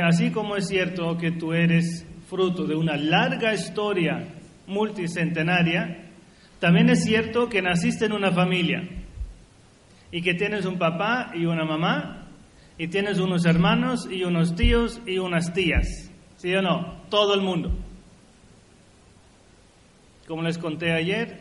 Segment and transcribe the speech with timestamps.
[0.00, 4.26] Así como es cierto que tú eres fruto de una larga historia
[4.66, 6.10] multicentenaria,
[6.58, 8.88] también es cierto que naciste en una familia
[10.10, 12.28] y que tienes un papá y una mamá
[12.78, 16.10] y tienes unos hermanos y unos tíos y unas tías.
[16.36, 17.02] ¿Sí o no?
[17.08, 17.70] Todo el mundo.
[20.26, 21.40] Como les conté ayer,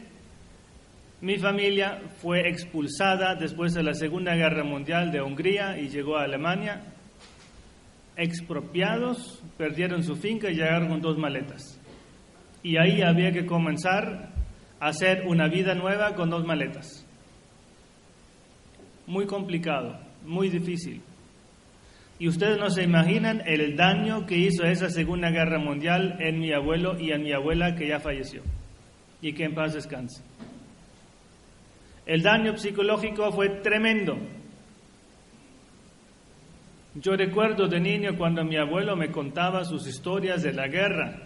[1.22, 6.24] mi familia fue expulsada después de la Segunda Guerra Mundial de Hungría y llegó a
[6.24, 6.91] Alemania.
[8.18, 11.80] Expropiados, perdieron su finca y llegaron con dos maletas.
[12.64, 14.30] Y ahí había que comenzar
[14.80, 17.06] a hacer una vida nueva con dos maletas.
[19.08, 21.02] Muy complicado, muy difícil.
[22.20, 26.54] Y ustedes no se imaginan el daño que hizo esa Segunda Guerra Mundial en mi
[26.54, 28.44] abuelo y en mi abuela que ya falleció.
[29.24, 30.22] Y que en paz descanse.
[32.06, 34.18] El daño psicológico fue tremendo.
[36.96, 41.22] Yo recuerdo de niño cuando mi abuelo me contaba sus historias de la guerra.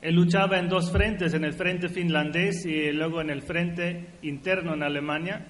[0.00, 4.74] Él luchaba en dos frentes, en el frente finlandés y luego en el frente interno
[4.74, 5.46] en Alemania.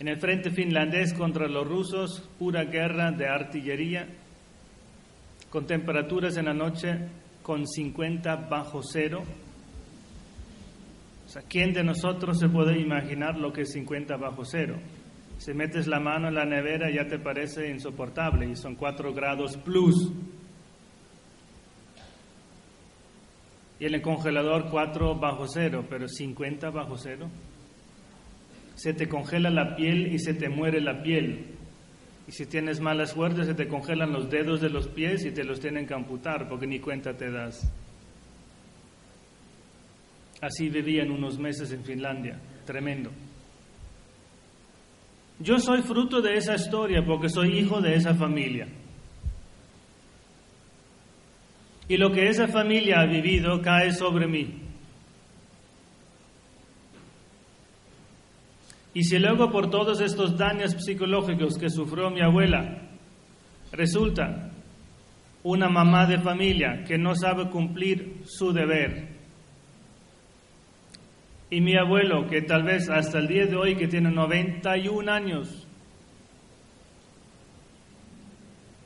[0.00, 4.08] En el frente finlandés contra los rusos, pura guerra de artillería,
[5.50, 6.98] con temperaturas en la noche
[7.42, 9.22] con 50 bajo cero
[11.32, 14.76] sea, ¿quién de nosotros se puede imaginar lo que es 50 bajo cero?
[15.44, 19.56] Si metes la mano en la nevera ya te parece insoportable y son 4 grados
[19.56, 20.12] plus.
[23.80, 27.28] Y en el congelador 4 bajo cero, pero 50 bajo cero.
[28.76, 31.44] Se te congela la piel y se te muere la piel.
[32.28, 35.42] Y si tienes mala suerte, se te congelan los dedos de los pies y te
[35.42, 37.68] los tienen que amputar porque ni cuenta te das.
[40.40, 42.38] Así vivían unos meses en Finlandia.
[42.64, 43.10] Tremendo.
[45.42, 48.68] Yo soy fruto de esa historia porque soy hijo de esa familia.
[51.88, 54.60] Y lo que esa familia ha vivido cae sobre mí.
[58.94, 62.82] Y si luego por todos estos daños psicológicos que sufrió mi abuela,
[63.72, 64.50] resulta
[65.42, 69.11] una mamá de familia que no sabe cumplir su deber,
[71.52, 75.68] y mi abuelo, que tal vez hasta el día de hoy, que tiene 91 años,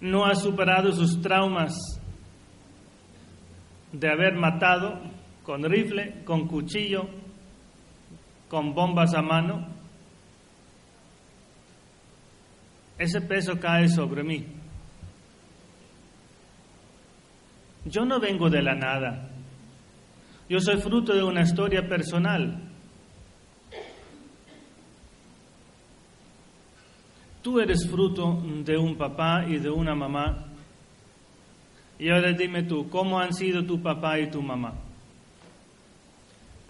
[0.00, 1.76] no ha superado sus traumas
[3.93, 5.00] de haber matado
[5.44, 7.09] con rifle, con cuchillo,
[8.49, 9.69] con bombas a mano,
[12.99, 14.44] ese peso cae sobre mí.
[17.84, 19.25] Yo no vengo de la nada.
[20.48, 22.62] Yo soy fruto de una historia personal.
[27.42, 30.46] Tú eres fruto de un papá y de una mamá.
[31.98, 34.74] Y ahora dime tú, ¿cómo han sido tu papá y tu mamá?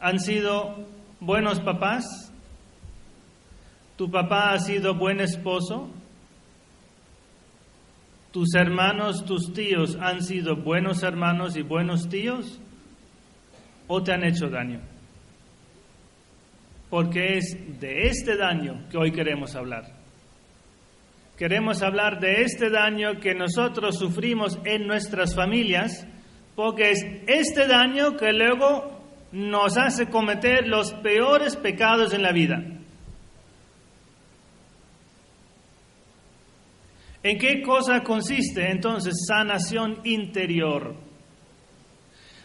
[0.01, 0.87] ¿Han sido
[1.21, 2.33] buenos papás?
[3.97, 5.89] ¿Tu papá ha sido buen esposo?
[8.33, 12.61] ¿Tus hermanos, tus tíos han sido buenos hermanos y buenos tíos?
[13.89, 14.81] O te han hecho daño.
[16.91, 19.85] Porque es de este daño que hoy queremos hablar.
[21.37, 26.07] Queremos hablar de este daño que nosotros sufrimos en nuestras familias,
[26.55, 28.97] porque es este daño que luego
[29.33, 32.65] nos hace cometer los peores pecados en la vida.
[37.23, 41.06] ¿En qué cosa consiste entonces sanación interior?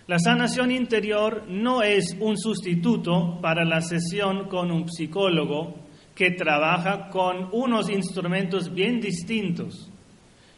[0.07, 5.75] La sanación interior no es un sustituto para la sesión con un psicólogo
[6.15, 9.91] que trabaja con unos instrumentos bien distintos.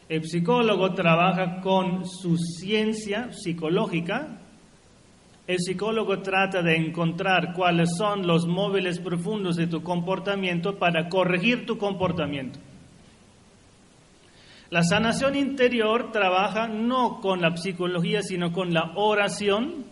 [0.08, 4.40] El psicólogo trabaja con su ciencia psicológica.
[5.46, 11.66] El psicólogo trata de encontrar cuáles son los móviles profundos de tu comportamiento para corregir
[11.66, 12.58] tu comportamiento.
[14.74, 19.84] La sanación interior trabaja no con la psicología, sino con la oración,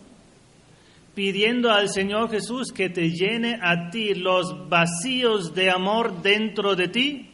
[1.15, 6.89] pidiendo al Señor Jesús que te llene a ti los vacíos de amor dentro de
[6.89, 7.29] ti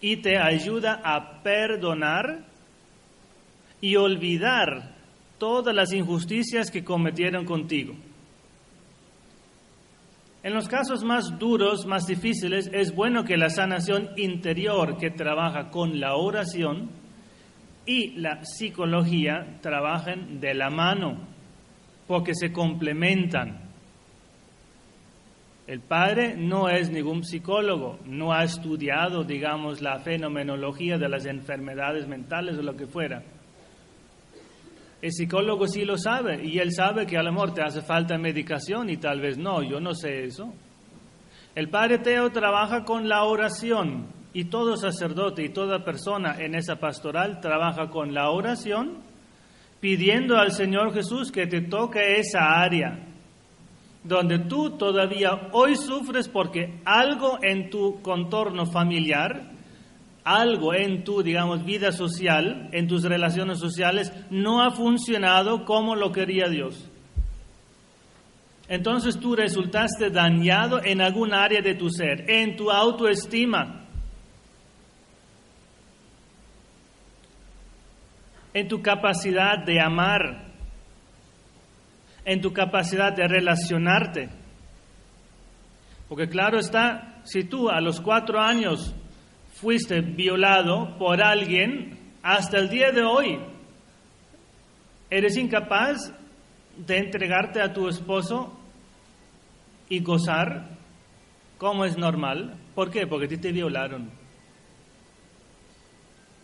[0.00, 2.44] y te ayuda a perdonar
[3.80, 4.94] y olvidar
[5.36, 7.96] todas las injusticias que cometieron contigo.
[10.42, 15.70] En los casos más duros, más difíciles, es bueno que la sanación interior que trabaja
[15.70, 16.90] con la oración
[17.84, 21.18] y la psicología trabajen de la mano,
[22.06, 23.68] porque se complementan.
[25.66, 32.06] El padre no es ningún psicólogo, no ha estudiado, digamos, la fenomenología de las enfermedades
[32.06, 33.22] mentales o lo que fuera.
[35.00, 38.18] El psicólogo sí lo sabe y él sabe que a lo mejor te hace falta
[38.18, 40.52] medicación y tal vez no, yo no sé eso.
[41.54, 46.76] El Padre Teo trabaja con la oración y todo sacerdote y toda persona en esa
[46.76, 48.98] pastoral trabaja con la oración
[49.80, 53.08] pidiendo al Señor Jesús que te toque esa área
[54.04, 59.50] donde tú todavía hoy sufres porque algo en tu contorno familiar,
[60.36, 66.12] algo en tu, digamos, vida social, en tus relaciones sociales, no ha funcionado como lo
[66.12, 66.90] quería Dios.
[68.68, 73.86] Entonces tú resultaste dañado en algún área de tu ser, en tu autoestima,
[78.52, 80.52] en tu capacidad de amar,
[82.26, 84.28] en tu capacidad de relacionarte.
[86.08, 88.94] Porque claro está, si tú a los cuatro años
[89.60, 93.38] fuiste violado por alguien, hasta el día de hoy
[95.10, 96.12] eres incapaz
[96.76, 98.56] de entregarte a tu esposo
[99.88, 100.68] y gozar
[101.56, 102.54] como es normal.
[102.74, 103.06] ¿Por qué?
[103.06, 104.10] Porque a ti te violaron.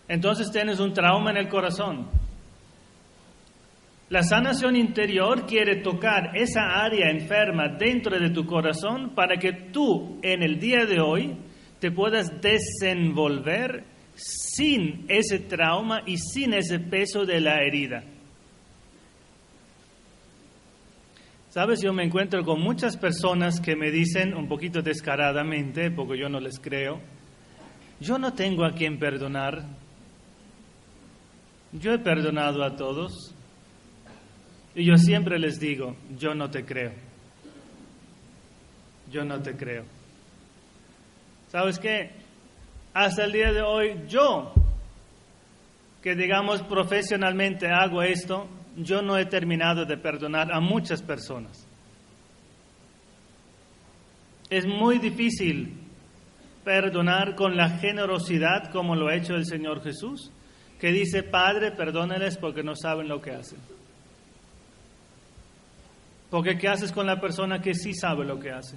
[0.09, 2.09] Entonces tienes un trauma en el corazón.
[4.09, 10.19] La sanación interior quiere tocar esa área enferma dentro de tu corazón para que tú
[10.23, 11.37] en el día de hoy
[11.81, 13.85] te puedas desenvolver
[14.17, 18.05] sin ese trauma y sin ese peso de la herida.
[21.51, 26.29] Sabes, yo me encuentro con muchas personas que me dicen un poquito descaradamente, porque yo
[26.29, 27.01] no les creo,
[28.01, 29.65] yo no tengo a quien perdonar.
[31.73, 33.35] Yo he perdonado a todos.
[34.75, 36.93] Y yo siempre les digo, yo no te creo.
[39.11, 39.85] Yo no te creo.
[41.55, 42.11] ¿Sabes qué?
[42.95, 44.53] Hasta el día de hoy yo,
[46.03, 51.65] que digamos profesionalmente hago esto, yo no he terminado de perdonar a muchas personas.
[54.51, 55.79] Es muy difícil
[56.65, 60.33] perdonar con la generosidad como lo ha hecho el Señor Jesús,
[60.81, 63.61] que dice, Padre, perdónales porque no saben lo que hacen.
[66.31, 68.77] Porque ¿qué haces con la persona que sí sabe lo que hace?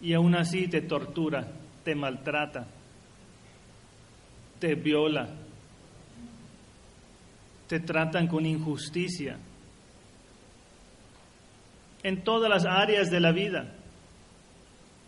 [0.00, 1.46] Y aún así te tortura,
[1.84, 2.66] te maltrata,
[4.58, 5.28] te viola,
[7.66, 9.38] te tratan con injusticia
[12.02, 13.74] en todas las áreas de la vida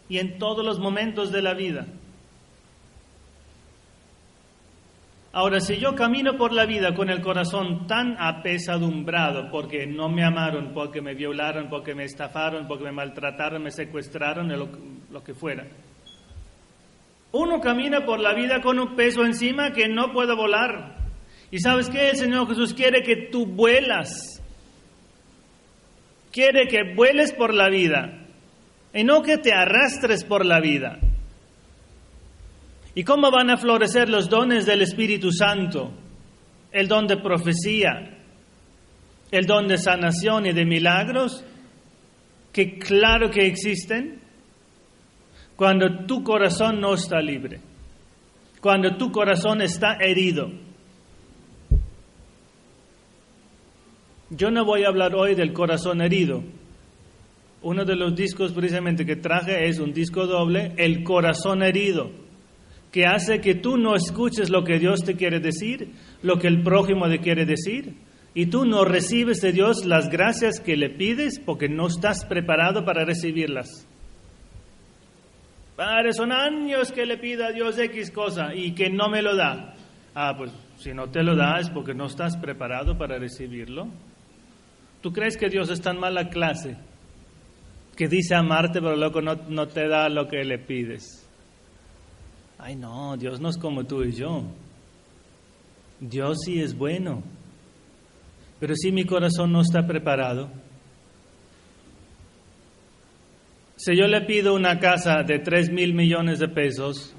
[0.09, 1.87] y en todos los momentos de la vida.
[5.35, 10.25] Ahora, si yo camino por la vida con el corazón tan apesadumbrado porque no me
[10.25, 15.67] amaron, porque me violaron, porque me estafaron, porque me maltrataron, me secuestraron, lo, que fuera.
[17.33, 20.97] Uno camina por la vida con un peso encima que no puede volar.
[21.51, 22.11] ¿Y sabes qué?
[22.11, 24.43] El Señor Jesús quiere que tú vuelas.
[26.31, 28.27] Quiere que vueles por la vida
[28.93, 30.99] y no que te arrastres por la vida.
[32.95, 35.93] ¿Y cómo van a florecer los dones del Espíritu Santo?
[36.71, 38.19] El don de profecía,
[39.31, 41.45] el don de sanación y de milagros,
[42.53, 44.21] que claro que existen,
[45.57, 47.61] cuando tu corazón no está libre,
[48.61, 50.51] cuando tu corazón está herido.
[54.29, 56.43] Yo no voy a hablar hoy del corazón herido.
[57.63, 62.22] Uno de los discos precisamente que traje es un disco doble, El corazón herido
[62.93, 66.63] que hace que tú no escuches lo que Dios te quiere decir, lo que el
[66.63, 67.95] prójimo te quiere decir,
[68.35, 72.85] y tú no recibes de Dios las gracias que le pides porque no estás preparado
[72.85, 73.89] para recibirlas.
[75.75, 79.37] Padre, son años que le pido a Dios X cosa y que no me lo
[79.37, 79.75] da.
[80.15, 83.89] Ah, pues si no te lo da es porque no estás preparado para recibirlo.
[85.01, 86.77] ¿Tú crees que Dios es tan mala clase
[87.97, 91.22] que dice amarte pero luego no, no te da lo que le pides?
[92.65, 94.45] Ay, no, Dios no es como tú y yo.
[95.99, 97.21] Dios sí es bueno.
[98.61, 100.49] Pero si mi corazón no está preparado,
[103.75, 107.13] si yo le pido una casa de 3 mil millones de pesos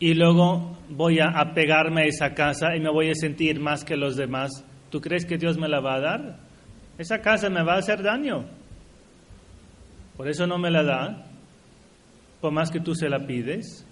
[0.00, 3.96] y luego voy a apegarme a esa casa y me voy a sentir más que
[3.96, 6.40] los demás, ¿tú crees que Dios me la va a dar?
[6.98, 8.44] Esa casa me va a hacer daño.
[10.16, 11.27] Por eso no me la da
[12.40, 13.84] por más que tú se la pides.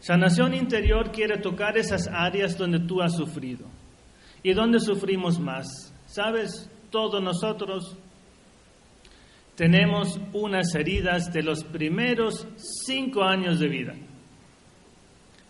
[0.00, 3.66] Sanación interior quiere tocar esas áreas donde tú has sufrido.
[4.42, 5.92] ¿Y dónde sufrimos más?
[6.06, 6.70] ¿Sabes?
[6.90, 7.96] Todos nosotros
[9.54, 13.94] tenemos unas heridas de los primeros cinco años de vida.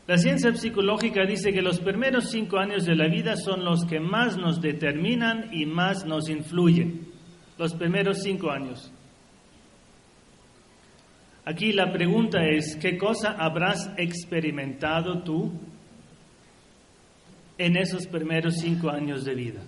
[0.09, 4.01] La ciencia psicológica dice que los primeros cinco años de la vida son los que
[4.01, 7.10] más nos determinan y más nos influyen.
[7.61, 8.91] Los primeros cinco años.
[11.45, 15.53] Aquí la pregunta es, ¿qué cosa habrás experimentado tú
[17.59, 19.61] en esos primeros cinco años de vida?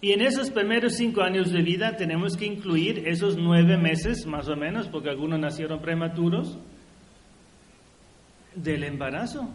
[0.00, 4.48] Y en esos primeros cinco años de vida tenemos que incluir esos nueve meses, más
[4.48, 6.58] o menos, porque algunos nacieron prematuros,
[8.56, 9.48] del embarazo.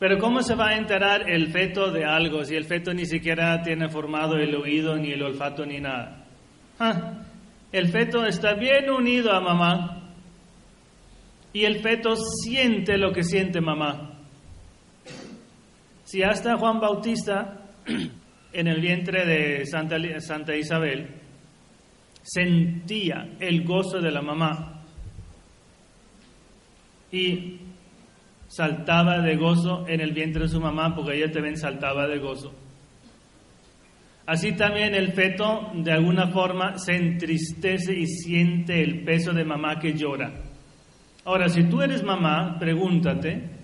[0.00, 3.60] Pero ¿cómo se va a enterar el feto de algo si el feto ni siquiera
[3.60, 6.24] tiene formado el oído, ni el olfato, ni nada?
[6.78, 7.18] Ah,
[7.70, 10.14] el feto está bien unido a mamá
[11.52, 14.18] y el feto siente lo que siente mamá.
[16.04, 17.66] Si hasta Juan Bautista,
[18.54, 21.08] en el vientre de Santa, Santa Isabel,
[22.22, 24.82] sentía el gozo de la mamá
[27.12, 27.59] y
[28.50, 32.52] saltaba de gozo en el vientre de su mamá, porque ella también saltaba de gozo.
[34.26, 39.78] Así también el feto de alguna forma se entristece y siente el peso de mamá
[39.78, 40.32] que llora.
[41.24, 43.60] Ahora, si tú eres mamá, pregúntate,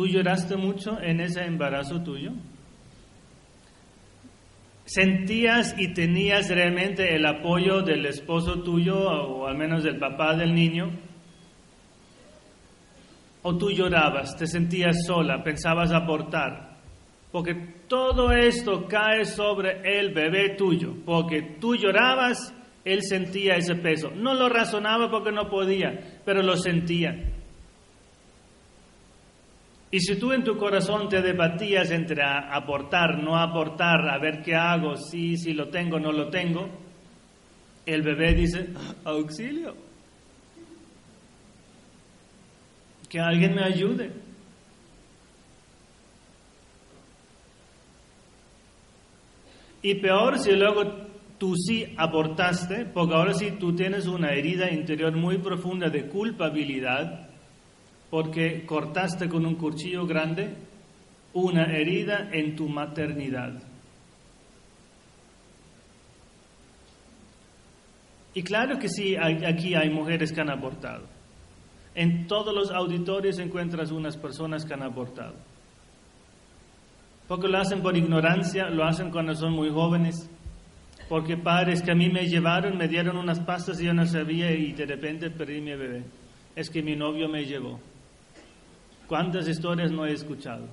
[0.00, 2.32] ¿Tú lloraste mucho en ese embarazo tuyo?
[4.86, 10.54] ¿Sentías y tenías realmente el apoyo del esposo tuyo o al menos del papá del
[10.54, 10.90] niño?
[13.42, 16.76] ¿O tú llorabas, te sentías sola, pensabas aportar?
[17.32, 17.54] Porque
[17.88, 22.54] todo esto cae sobre el bebé tuyo, porque tú llorabas,
[22.84, 24.10] él sentía ese peso.
[24.10, 27.14] No lo razonaba porque no podía, pero lo sentía.
[29.92, 34.54] Y si tú en tu corazón te debatías entre aportar, no aportar, a ver qué
[34.54, 36.68] hago, sí, si lo tengo, no lo tengo,
[37.86, 38.68] el bebé dice,
[39.04, 39.74] auxilio,
[43.10, 44.12] que alguien me ayude.
[49.82, 50.84] Y peor si luego
[51.38, 57.28] tú sí aportaste, porque ahora sí tú tienes una herida interior muy profunda de culpabilidad,
[58.10, 60.54] porque cortaste con un cuchillo grande
[61.32, 63.62] una herida en tu maternidad.
[68.34, 71.19] Y claro que sí, aquí hay mujeres que han abortado.
[71.94, 75.34] En todos los auditorios encuentras unas personas que han abortado.
[77.26, 80.28] Porque lo hacen por ignorancia, lo hacen cuando son muy jóvenes.
[81.08, 84.52] Porque padres que a mí me llevaron, me dieron unas pastas y yo no sabía
[84.52, 86.04] y de repente perdí mi bebé.
[86.54, 87.80] Es que mi novio me llevó.
[89.08, 90.68] ¿Cuántas historias no he escuchado?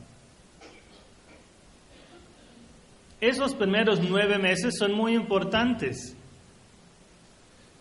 [3.20, 6.16] Esos primeros nueve meses son muy importantes,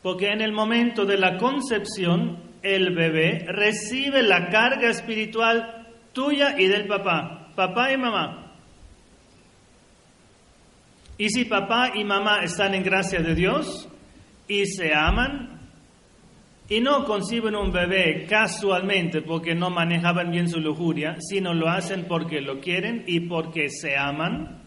[0.02, 6.66] porque en el momento de la concepción el bebé recibe la carga espiritual tuya y
[6.66, 8.54] del papá, papá y mamá.
[11.18, 13.88] Y si papá y mamá están en gracia de Dios
[14.48, 15.56] y se aman,
[16.68, 22.06] y no conciben un bebé casualmente porque no manejaban bien su lujuria, sino lo hacen
[22.08, 24.62] porque lo quieren y porque se aman,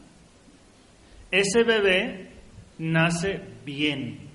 [1.30, 2.32] ese bebé
[2.78, 4.29] nace bien.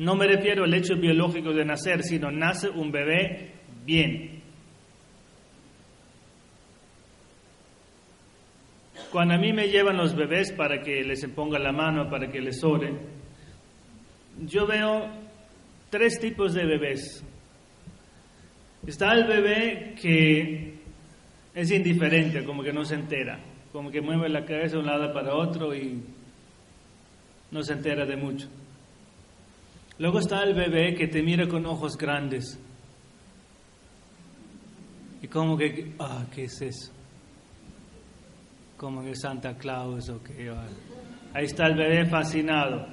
[0.00, 3.50] No me refiero al hecho biológico de nacer, sino nace un bebé
[3.84, 4.40] bien.
[9.12, 12.40] Cuando a mí me llevan los bebés para que les ponga la mano, para que
[12.40, 12.94] les ore,
[14.46, 15.06] yo veo
[15.90, 17.22] tres tipos de bebés.
[18.86, 20.78] Está el bebé que
[21.54, 23.38] es indiferente, como que no se entera,
[23.70, 26.02] como que mueve la cabeza de un lado para otro y
[27.50, 28.48] no se entera de mucho.
[30.00, 32.58] Luego está el bebé que te mira con ojos grandes.
[35.20, 36.90] Y como que, ah, ¿qué es eso?
[38.78, 40.50] Como que Santa Claus o que...
[41.34, 42.86] Ahí está el bebé fascinado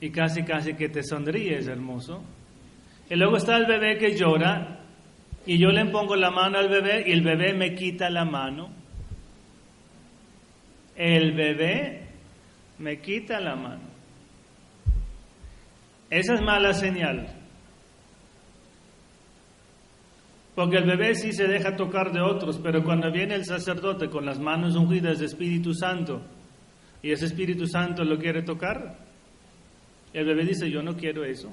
[0.00, 2.20] y casi casi que te sonríes, hermoso.
[3.08, 4.80] Y luego está el bebé que llora
[5.46, 8.70] y yo le pongo la mano al bebé y el bebé me quita la mano.
[10.96, 12.08] El bebé
[12.80, 13.89] me quita la mano.
[16.10, 17.28] Esa es mala señal.
[20.54, 24.26] Porque el bebé sí se deja tocar de otros, pero cuando viene el sacerdote con
[24.26, 26.20] las manos ungidas de Espíritu Santo
[27.02, 29.08] y ese Espíritu Santo lo quiere tocar,
[30.12, 31.52] El bebé dice, yo no quiero eso.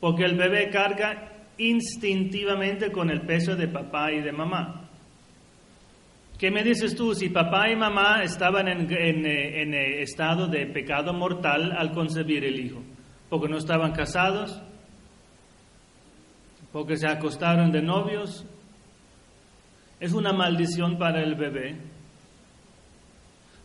[0.00, 4.79] Porque el bebé carga instintivamente con el peso de papá y de mamá.
[6.40, 11.70] ¿Qué me dices tú si papá y mamá estaban en, en, estado de pecado mortal
[11.76, 12.80] al concebir el hijo?
[13.28, 14.58] Porque no estaban casados,
[16.72, 18.46] porque se acostaron de novios.
[20.00, 21.76] Es una maldición para el bebé,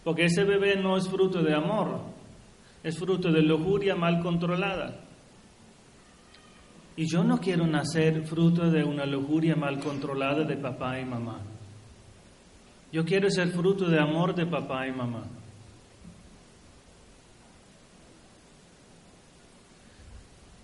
[0.04, 2.02] porque ese bebé no es fruto de amor,
[2.84, 5.00] es fruto de lujuria mal controlada.
[6.98, 11.55] Y yo no quiero nacer fruto de una lujuria mal controlada de papá y mamá.
[12.96, 15.26] Yo quiero ser fruto de amor de papá y mamá.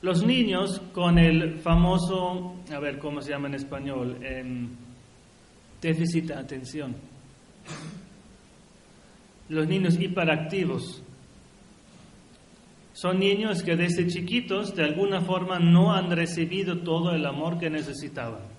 [0.01, 4.69] Los niños con el famoso, a ver cómo se llama en español, em,
[5.81, 6.95] déficit de atención.
[9.49, 11.03] Los niños hiperactivos
[12.93, 17.69] son niños que desde chiquitos de alguna forma no han recibido todo el amor que
[17.69, 18.50] necesitaban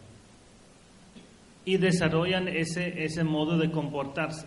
[1.64, 4.47] y desarrollan ese, ese modo de comportarse,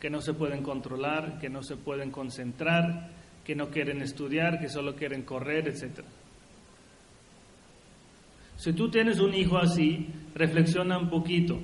[0.00, 3.10] que no se pueden controlar, que no se pueden concentrar,
[3.44, 6.00] que no quieren estudiar, que solo quieren correr, etc.
[8.56, 11.58] Si tú tienes un hijo así, reflexiona un poquito.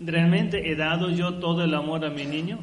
[0.00, 2.58] ¿Realmente he dado yo todo el amor a mi niño?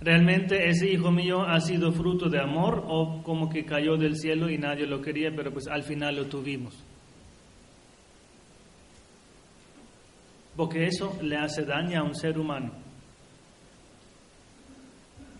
[0.00, 4.48] ¿Realmente ese hijo mío ha sido fruto de amor o como que cayó del cielo
[4.48, 6.74] y nadie lo quería, pero pues al final lo tuvimos?
[10.56, 12.72] Porque eso le hace daño a un ser humano.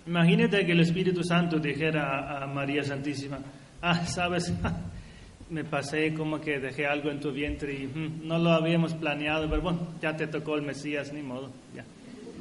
[0.07, 3.38] Imagínate que el Espíritu Santo dijera a, María Santísima,
[3.81, 4.53] ah, sabes,
[5.51, 9.49] me pasé como que dejé algo en tu vientre y mm, no lo habíamos planeado,
[9.49, 11.85] pero bueno, ya te tocó el Mesías, ni modo, ya,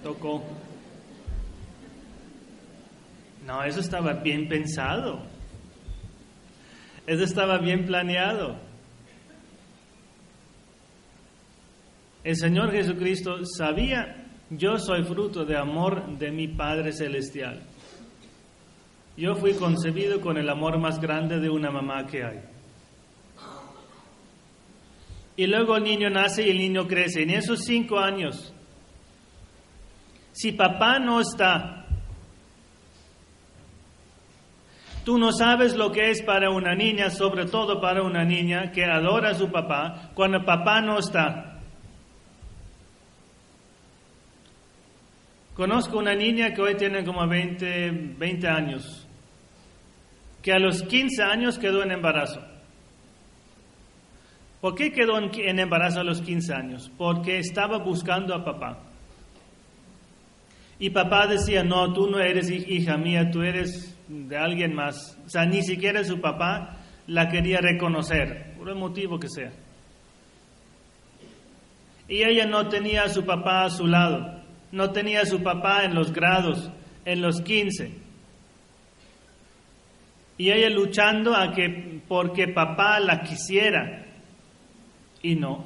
[0.03, 0.43] tocó.
[3.49, 5.23] No, eso estaba bien pensado.
[7.07, 8.59] Eso estaba bien planeado.
[12.23, 17.63] El Señor Jesucristo sabía, yo soy fruto de amor de mi Padre Celestial.
[19.17, 22.41] Yo fui concebido con el amor más grande de una mamá que hay.
[25.37, 27.23] Y luego el niño nace y el niño crece.
[27.23, 28.53] En esos cinco años,
[30.33, 31.78] si papá no está,
[35.09, 38.85] Tú no sabes lo que es para una niña, sobre todo para una niña que
[38.85, 41.61] adora a su papá, cuando papá no está.
[45.55, 49.07] Conozco una niña que hoy tiene como 20, 20 años,
[50.43, 52.41] que a los 15 años quedó en embarazo.
[54.61, 56.91] ¿Por qué quedó en embarazo a los 15 años?
[56.95, 58.77] Porque estaba buscando a papá.
[60.77, 65.17] Y papá decía, no, tú no eres hija mía, tú eres de alguien más.
[65.25, 69.51] O sea, ni siquiera su papá la quería reconocer, por el motivo que sea.
[72.07, 74.41] Y ella no tenía a su papá a su lado,
[74.71, 76.71] no tenía a su papá en los grados,
[77.05, 77.93] en los 15.
[80.39, 84.05] Y ella luchando a que porque papá la quisiera
[85.21, 85.65] y no.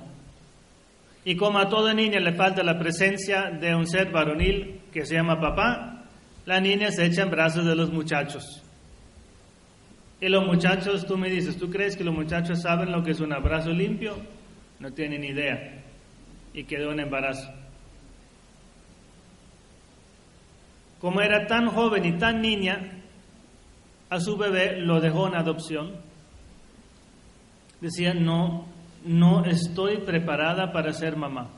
[1.24, 5.16] Y como a toda niña le falta la presencia de un ser varonil que se
[5.16, 5.93] llama papá,
[6.46, 8.64] la niña se echa en brazos de los muchachos.
[10.20, 13.20] Y los muchachos, tú me dices, ¿tú crees que los muchachos saben lo que es
[13.20, 14.16] un abrazo limpio?
[14.80, 15.84] No tienen idea.
[16.54, 17.50] Y quedó en embarazo.
[21.00, 23.02] Como era tan joven y tan niña,
[24.10, 25.92] a su bebé lo dejó en adopción.
[27.82, 28.68] Decía, no,
[29.04, 31.50] no estoy preparada para ser mamá.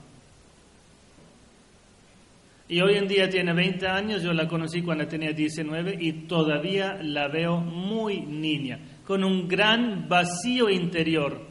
[2.67, 6.97] Y hoy en día tiene 20 años, yo la conocí cuando tenía 19 y todavía
[6.99, 11.45] la veo muy niña, con un gran vacío interior.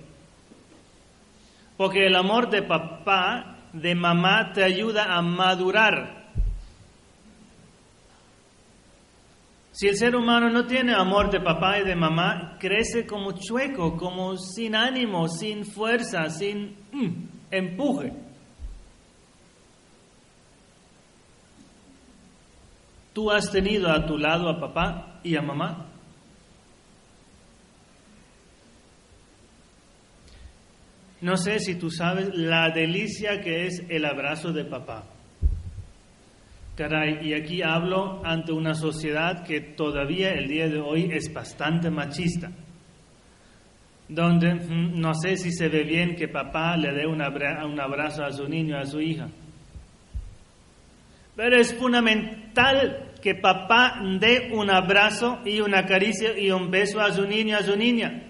[1.76, 6.24] Porque el amor de papá, de mamá, te ayuda a madurar.
[9.70, 13.96] Si el ser humano no tiene amor de papá y de mamá, crece como chueco,
[13.96, 18.23] como sin ánimo, sin fuerza, sin mm, empuje.
[23.14, 25.86] ¿Tú has tenido a tu lado a papá y a mamá?
[31.20, 35.04] No sé si tú sabes la delicia que es el abrazo de papá.
[36.76, 41.88] Caray, y aquí hablo ante una sociedad que todavía el día de hoy es bastante
[41.90, 42.50] machista,
[44.08, 48.32] donde mm, no sé si se ve bien que papá le dé un abrazo a
[48.32, 49.28] su niño, a su hija.
[51.36, 57.10] Pero es fundamental que papá dé un abrazo y una caricia y un beso a
[57.10, 58.22] su niño, a su niña.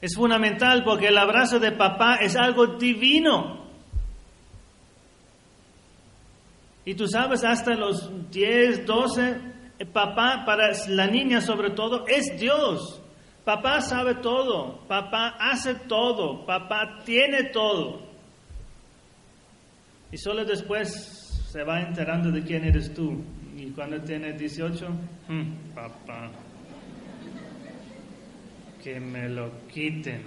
[0.00, 3.66] Es fundamental porque el abrazo de papá es algo divino.
[6.84, 9.40] Y tú sabes, hasta los 10, 12,
[9.92, 13.02] papá para la niña sobre todo es Dios.
[13.44, 18.06] Papá sabe todo, papá hace todo, papá tiene todo.
[20.12, 21.17] Y solo después
[21.50, 23.24] se va enterando de quién eres tú.
[23.56, 24.86] Y cuando tiene 18,
[25.28, 26.30] hmm, papá,
[28.82, 30.22] que me lo quiten.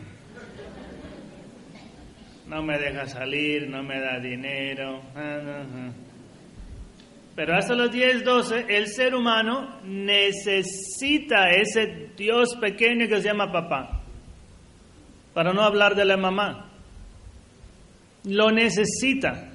[2.48, 5.02] No me deja salir, no me da dinero.
[5.16, 5.92] Ah,
[7.36, 13.52] Pero hasta los 10, 12, el ser humano necesita ese Dios pequeño que se llama
[13.52, 14.02] papá.
[15.34, 16.72] Para no hablar de la mamá.
[18.26, 19.51] Lo necesita.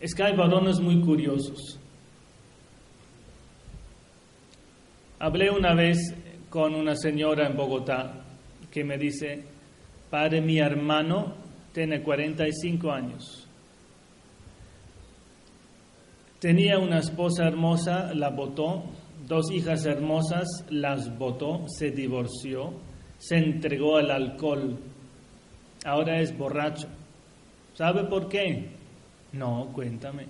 [0.00, 1.78] Es que hay varones muy curiosos.
[5.18, 5.98] Hablé una vez
[6.48, 8.24] con una señora en Bogotá
[8.70, 9.44] que me dice,
[10.10, 11.34] padre, mi hermano
[11.72, 13.48] tiene 45 años.
[16.38, 18.84] Tenía una esposa hermosa, la votó,
[19.26, 22.74] dos hijas hermosas, las votó, se divorció,
[23.18, 24.78] se entregó al alcohol,
[25.84, 26.86] ahora es borracho.
[27.74, 28.77] ¿Sabe por qué?
[29.32, 30.26] No, cuéntame.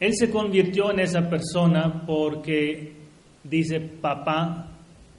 [0.00, 2.92] Él se convirtió en esa persona porque
[3.42, 4.68] dice, papá,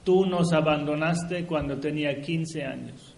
[0.04, 3.14] tú nos abandonaste cuando tenía 15 años.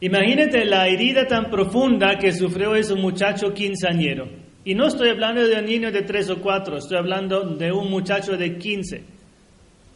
[0.00, 4.26] Imagínate la herida tan profunda que sufrió ese muchacho quinceañero.
[4.64, 7.88] Y no estoy hablando de un niño de 3 o 4, estoy hablando de un
[7.88, 9.04] muchacho de 15,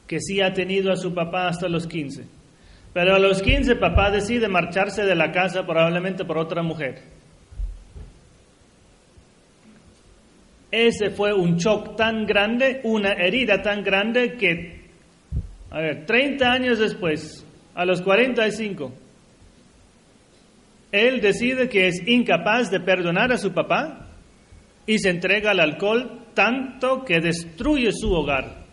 [0.07, 2.36] que sí ha tenido a su papá hasta los 15.
[2.97, 7.03] Pero a los 15 papá decide marcharse de la casa probablemente por otra mujer.
[10.71, 14.87] Ese fue un shock tan grande, una herida tan grande que,
[15.71, 18.91] a ver, 30 años después, a los 45,
[20.91, 24.07] él decide que es incapaz de perdonar a su papá
[24.87, 28.66] y se entrega al alcohol tanto que destruye su hogar.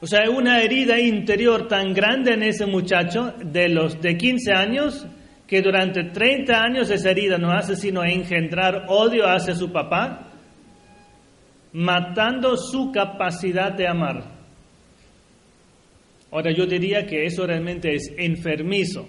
[0.00, 5.06] O sea, una herida interior tan grande en ese muchacho de los de 15 años
[5.48, 10.28] que durante 30 años esa herida no hace sino engendrar odio hacia su papá,
[11.72, 14.38] matando su capacidad de amar.
[16.30, 19.08] Ahora yo diría que eso realmente es enfermizo.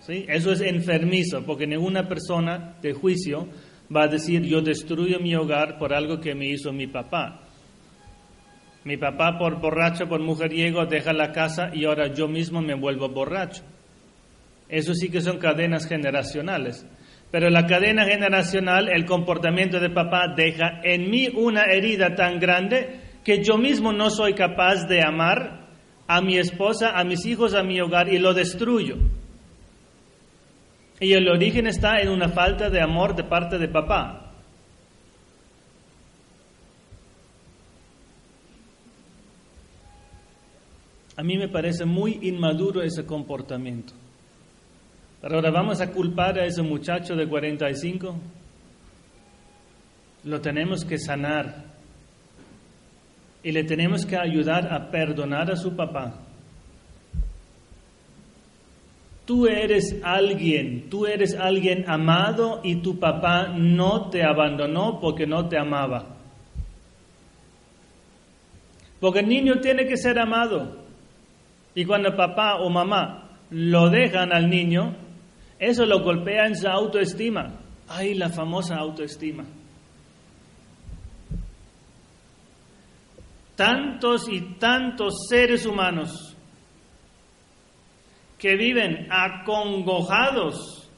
[0.00, 0.26] ¿sí?
[0.28, 3.48] Eso es enfermizo, porque ninguna persona de juicio
[3.94, 7.47] va a decir yo destruyo mi hogar por algo que me hizo mi papá.
[8.88, 13.10] Mi papá por borracho, por mujeriego, deja la casa y ahora yo mismo me vuelvo
[13.10, 13.62] borracho.
[14.66, 16.86] Eso sí que son cadenas generacionales.
[17.30, 23.00] Pero la cadena generacional, el comportamiento de papá deja en mí una herida tan grande
[23.22, 25.68] que yo mismo no soy capaz de amar
[26.06, 28.96] a mi esposa, a mis hijos, a mi hogar y lo destruyo.
[30.98, 34.27] Y el origen está en una falta de amor de parte de papá.
[41.18, 43.92] A mí me parece muy inmaduro ese comportamiento.
[45.20, 48.14] Pero ahora vamos a culpar a ese muchacho de 45.
[50.22, 51.64] Lo tenemos que sanar.
[53.42, 56.20] Y le tenemos que ayudar a perdonar a su papá.
[59.26, 65.48] Tú eres alguien, tú eres alguien amado y tu papá no te abandonó porque no
[65.48, 66.14] te amaba.
[69.00, 70.86] Porque el niño tiene que ser amado.
[71.78, 74.96] Y cuando papá o mamá lo dejan al niño,
[75.60, 77.60] eso lo golpea en su autoestima.
[77.86, 79.44] Ay, la famosa autoestima.
[83.54, 86.36] Tantos y tantos seres humanos
[88.38, 90.90] que viven acongojados,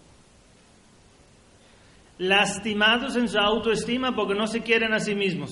[2.16, 5.50] lastimados en su autoestima porque no se quieren a sí mismos.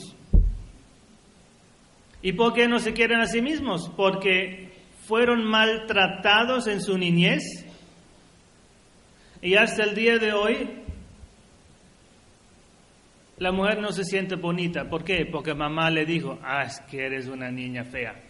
[2.22, 3.90] ¿Y por qué no se quieren a sí mismos?
[3.94, 4.67] Porque
[5.08, 7.42] fueron maltratados en su niñez
[9.40, 10.68] y hasta el día de hoy
[13.38, 14.90] la mujer no se siente bonita.
[14.90, 15.24] ¿Por qué?
[15.24, 18.20] Porque mamá le dijo, ah, es que eres una niña fea.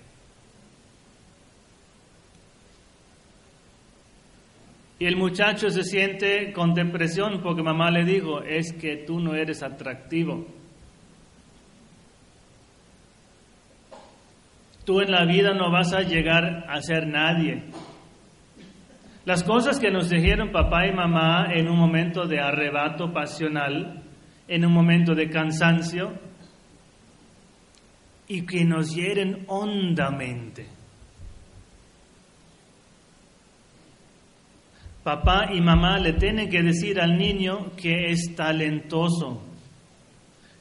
[5.00, 9.34] Y el muchacho se siente con depresión porque mamá le dijo, es que tú no
[9.34, 10.46] eres atractivo.
[14.88, 17.62] Tú en la vida no vas a llegar a ser nadie.
[19.26, 24.02] Las cosas que nos dijeron papá y mamá en un momento de arrebato pasional,
[24.48, 26.14] en un momento de cansancio,
[28.28, 30.66] y que nos hieren hondamente.
[35.04, 39.47] Papá y mamá le tienen que decir al niño que es talentoso,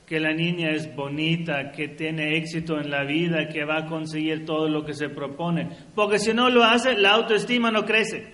[0.07, 4.45] que la niña es bonita, que tiene éxito en la vida, que va a conseguir
[4.45, 5.67] todo lo que se propone.
[5.93, 8.25] Porque si no lo hace, la autoestima no crece.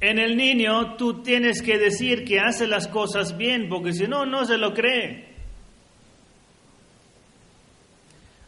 [0.00, 4.24] En el niño tú tienes que decir que hace las cosas bien, porque si no,
[4.24, 5.32] no se lo cree.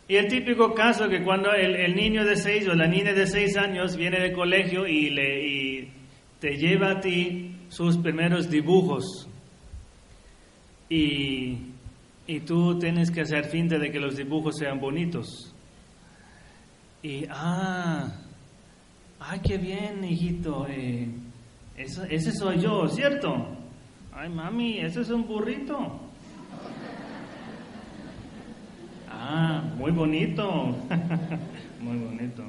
[0.07, 3.57] Y el típico caso que cuando el, niño de seis o la niña de seis
[3.57, 5.93] años viene de colegio y, le, y
[6.39, 9.29] te lleva a ti sus primeros dibujos
[10.88, 11.73] y,
[12.47, 15.55] tú tienes que hacer finta de que los dibujos sean bonitos.
[17.03, 18.12] Y, ah,
[19.20, 21.09] ay, qué bien, hijito, eh,
[21.77, 23.31] ese soy yo, ¿cierto?
[24.12, 26.01] Ay, mami, ese es un burrito.
[29.11, 30.47] Ah, muy bonito,
[31.81, 32.44] muy bonito.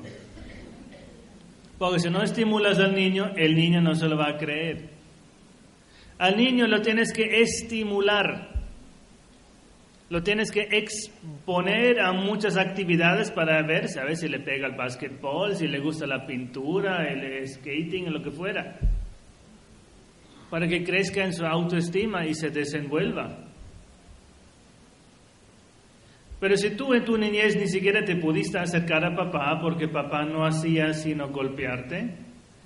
[1.78, 4.95] Porque si no estimulas al niño, el niño no se lo va a creer.
[6.18, 8.50] Al niño lo tienes que estimular,
[10.10, 13.88] lo tienes que exponer a muchas actividades para ver.
[13.88, 18.80] Si le pega el básquetbol, si le gusta la pintura, el skating, lo que fuera.
[20.50, 23.46] Para que crezca en su autoestima y se desenvuelva.
[26.40, 30.24] Pero si tú en tu niñez ni siquiera te pudiste acercar a papá porque papá
[30.24, 32.25] no hacía sino golpearte,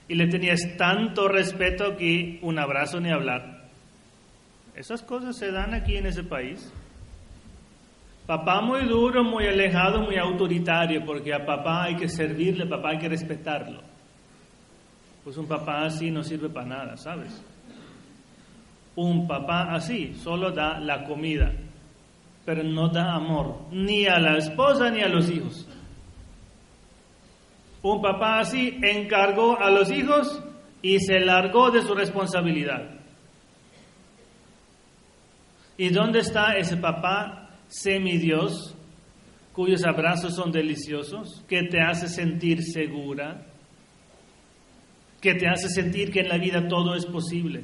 [0.10, 3.60] y le tenías tanto respeto que un abrazo ni hablar.
[4.76, 6.74] Esas cosas se dan aquí en ese país.
[8.26, 12.98] Papá muy duro, muy alejado, muy autoritario, porque a papá hay que servirle, papá hay
[12.98, 13.82] que respetarlo.
[15.24, 17.44] Pues un papá así no sirve para nada, ¿sabes?
[18.96, 21.54] Un papá así solo da la comida,
[22.46, 25.69] pero no da amor, ni a la esposa ni a los hijos.
[27.82, 30.42] Un papá así encargó a los hijos
[30.82, 33.00] y se largó de su responsabilidad.
[35.78, 38.76] ¿Y dónde está ese papá semidios
[39.54, 43.46] cuyos abrazos son deliciosos, que te hace sentir segura,
[45.22, 47.64] que te hace sentir que en la vida todo es posible?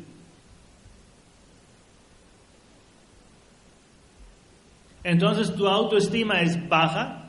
[5.03, 7.24] Entonces tu autoestima es baja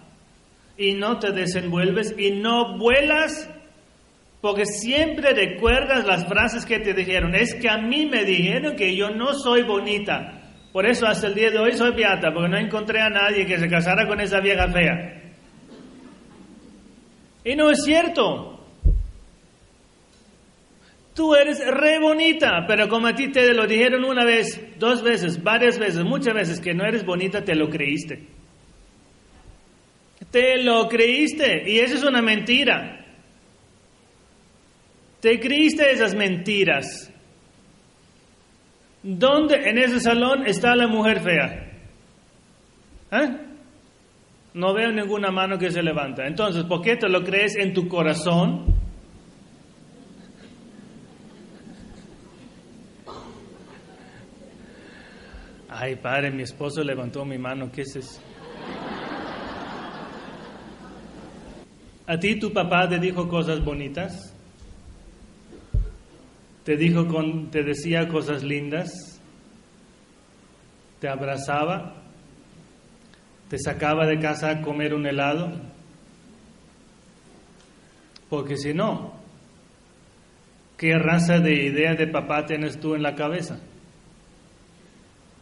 [0.76, 3.50] y no te desenvuelves y no vuelas
[4.40, 7.34] porque siempre recuerdas las frases que te dijeron.
[7.34, 10.40] Es que a mí me dijeron que yo no soy bonita.
[10.72, 13.58] Por eso hasta el día de hoy soy beata, porque no encontré a nadie que
[13.58, 15.22] se casara con esa vieja fea.
[17.44, 18.60] Y no es cierto.
[21.12, 25.42] Tú eres re bonita, pero como a ti te lo dijeron una vez, dos veces,
[25.42, 28.35] varias veces, muchas veces que no eres bonita, te lo creíste.
[30.30, 33.04] Te lo creíste y eso es una mentira.
[35.20, 37.10] Te creíste esas mentiras.
[39.02, 41.72] ¿Dónde en ese salón está la mujer fea?
[43.12, 43.36] ¿Eh?
[44.54, 46.26] No veo ninguna mano que se levanta.
[46.26, 48.74] Entonces, ¿por qué te lo crees en tu corazón?
[55.68, 57.70] Ay, padre, mi esposo levantó mi mano.
[57.70, 58.20] ¿Qué es eso?
[62.08, 64.32] ¿A ti tu papá te dijo cosas bonitas?
[66.62, 69.20] ¿Te, dijo con, te decía cosas lindas?
[71.00, 71.94] ¿Te abrazaba?
[73.48, 75.52] ¿Te sacaba de casa a comer un helado?
[78.30, 79.12] Porque si no,
[80.76, 83.58] ¿qué raza de idea de papá tienes tú en la cabeza?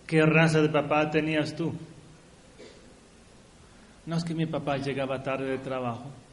[0.07, 1.75] ¿Qué raza de papá tenías tú?
[4.07, 6.24] No es que mi papá llegaba tarde de trabajo.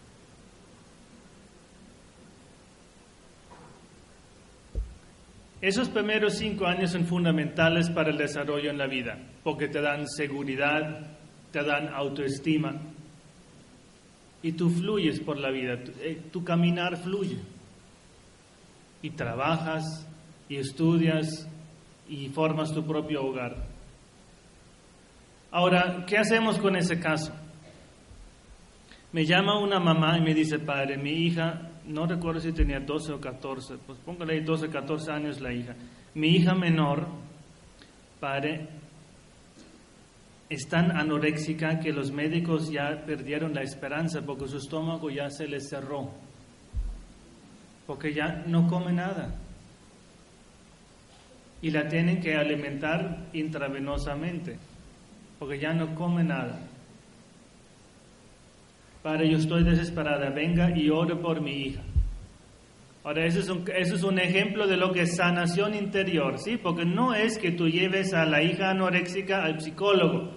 [5.61, 10.07] Esos primeros cinco años son fundamentales para el desarrollo en la vida, porque te dan
[10.07, 11.07] seguridad,
[11.51, 12.81] te dan autoestima
[14.41, 17.37] y tú fluyes por la vida, eh, tu, caminar fluye
[19.03, 20.07] y trabajas
[20.49, 21.47] y estudias
[22.09, 23.55] y formas tu propio hogar.
[25.51, 27.33] Ahora, ¿qué hacemos con ese caso?
[29.11, 33.13] Me llama una mamá y me dice, padre, mi hija no recuerdo si tenía 12
[33.13, 35.75] o 14, pues póngale ahí 12, 14 años la hija.
[36.13, 37.07] Mi hija menor,
[38.19, 38.67] padre,
[40.49, 45.47] es tan anoréxica que los médicos ya perdieron la esperanza porque su estómago ya se
[45.47, 46.11] les cerró,
[47.87, 49.33] porque ya no come nada.
[51.61, 54.57] Y la tienen que alimentar intravenosamente,
[55.39, 56.59] porque ya no come nada.
[59.03, 61.81] Padre, yo estoy desesperada, venga y ore por mi hija.
[63.03, 66.57] Ahora, eso es, un, eso es un ejemplo de lo que es sanación interior, ¿sí?
[66.57, 70.35] Porque no es que tú lleves a la hija anoréxica al psicólogo,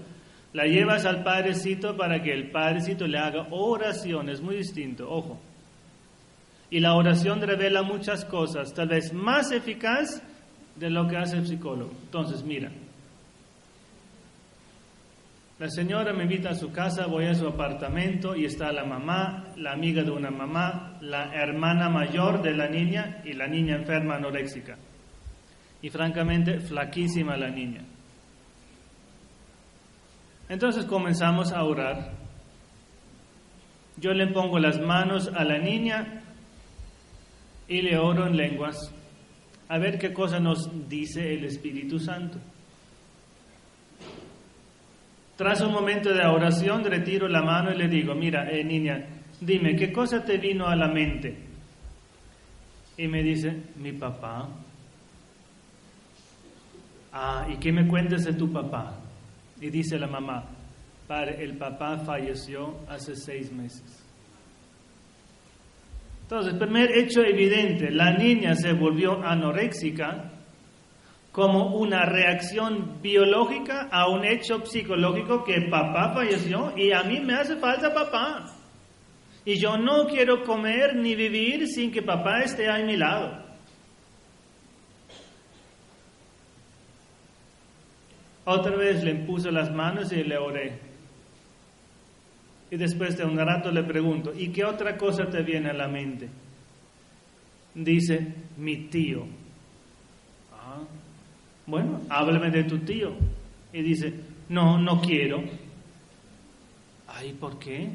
[0.55, 5.38] la llevas al padrecito para que el padrecito le haga oración, es muy distinto, ojo.
[6.70, 10.22] Y la oración revela muchas cosas, tal vez más eficaz
[10.77, 11.92] de lo que hace el psicólogo.
[12.05, 12.70] Entonces, mira,
[15.64, 19.55] la señora me invita a su casa, voy a su apartamento y está la mamá,
[19.57, 24.16] la amiga de una mamá, la hermana mayor de la niña y la niña enferma
[24.16, 24.77] anoréxica.
[25.81, 27.81] Y francamente, flaquísima la niña.
[30.50, 32.12] Entonces comenzamos a orar.
[33.96, 36.24] Yo le pongo las manos a la niña
[37.68, 38.77] y le oro en lenguas.
[39.70, 42.38] A ver qué cosa nos dice el Espíritu Santo.
[45.37, 49.05] Tras un momento de oración, retiro la mano y le digo, mira, eh, niña,
[49.40, 51.37] dime, ¿qué cosa te vino a la mente?
[52.97, 54.49] Y me dice, mi papá.
[57.12, 58.97] Ah, ¿y qué me cuentas de tu papá?
[59.61, 60.44] Y dice la mamá,
[61.07, 64.05] padre, el papá falleció hace seis meses.
[66.23, 70.34] Entonces, primer hecho evidente, la niña se volvió anoréxica
[71.35, 77.35] como una reacción biológica a un hecho psicológico que papá falleció y a mí me
[77.35, 78.55] hace falta papá.
[79.44, 83.44] Y yo no quiero comer ni vivir sin que papá esté a mi lado.
[88.44, 90.79] Otra vez le puse las manos y le oré.
[92.70, 95.88] Y después de un rato le pregunto, ¿y qué otra cosa te viene a la
[95.88, 96.29] mente?
[97.75, 99.27] Dice, mi tío.
[101.66, 103.14] Bueno, háblame de tu tío.
[103.72, 104.14] Y dice,
[104.48, 105.42] no, no quiero.
[107.09, 107.90] Ay, ¿por qué?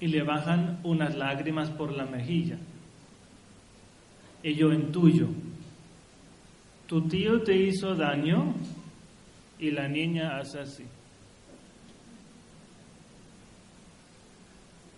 [0.00, 2.58] Y le bajan unas lágrimas por la mejilla.
[4.42, 5.28] Y yo intuyo,
[6.86, 8.54] tu tío te hizo daño
[9.58, 10.84] y la niña hace así.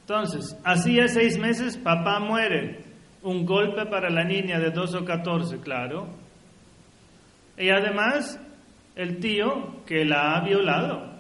[0.02, 2.84] Entonces, hacía seis meses, papá muere.
[3.22, 6.21] Un golpe para la niña de 2 o 14, claro.
[7.62, 8.40] Y además,
[8.96, 11.12] el tío que la ha violado.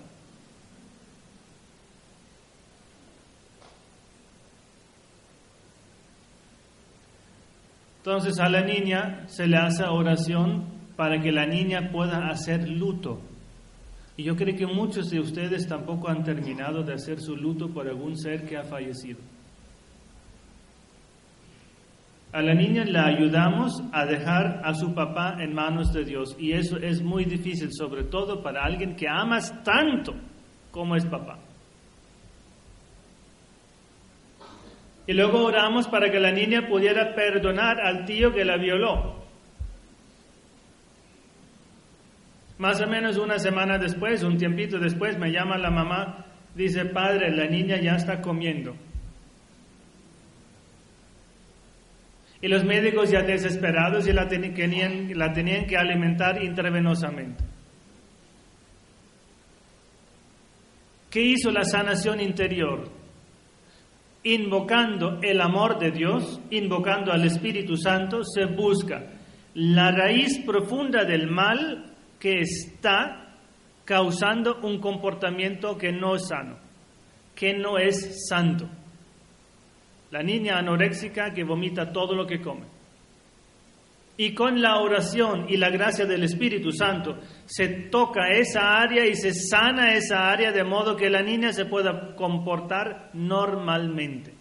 [7.98, 10.64] Entonces a la niña se le hace oración
[10.96, 13.20] para que la niña pueda hacer luto.
[14.16, 17.86] Y yo creo que muchos de ustedes tampoco han terminado de hacer su luto por
[17.86, 19.20] algún ser que ha fallecido.
[22.32, 26.52] A la niña la ayudamos a dejar a su papá en manos de Dios y
[26.52, 30.14] eso es muy difícil, sobre todo para alguien que amas tanto
[30.70, 31.38] como es papá.
[35.06, 39.20] Y luego oramos para que la niña pudiera perdonar al tío que la violó.
[42.56, 47.30] Más o menos una semana después, un tiempito después, me llama la mamá, dice, padre,
[47.30, 48.74] la niña ya está comiendo.
[52.42, 57.44] Y los médicos ya desesperados y la, tenían, la tenían que alimentar intravenosamente.
[61.08, 62.90] ¿Qué hizo la sanación interior?
[64.24, 69.04] Invocando el amor de Dios, invocando al Espíritu Santo, se busca
[69.54, 73.36] la raíz profunda del mal que está
[73.84, 76.56] causando un comportamiento que no es sano,
[77.36, 78.68] que no es santo
[80.12, 82.66] la niña anoréxica que vomita todo lo que come.
[84.18, 89.14] Y con la oración y la gracia del Espíritu Santo se toca esa área y
[89.16, 94.34] se sana esa área de modo que la niña se pueda comportar normalmente.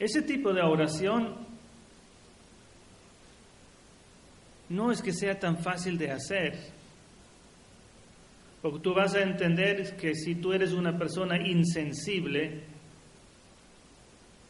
[0.00, 1.36] Ese tipo de oración
[4.70, 6.81] no es que sea tan fácil de hacer.
[8.62, 12.62] Porque tú vas a entender que si tú eres una persona insensible,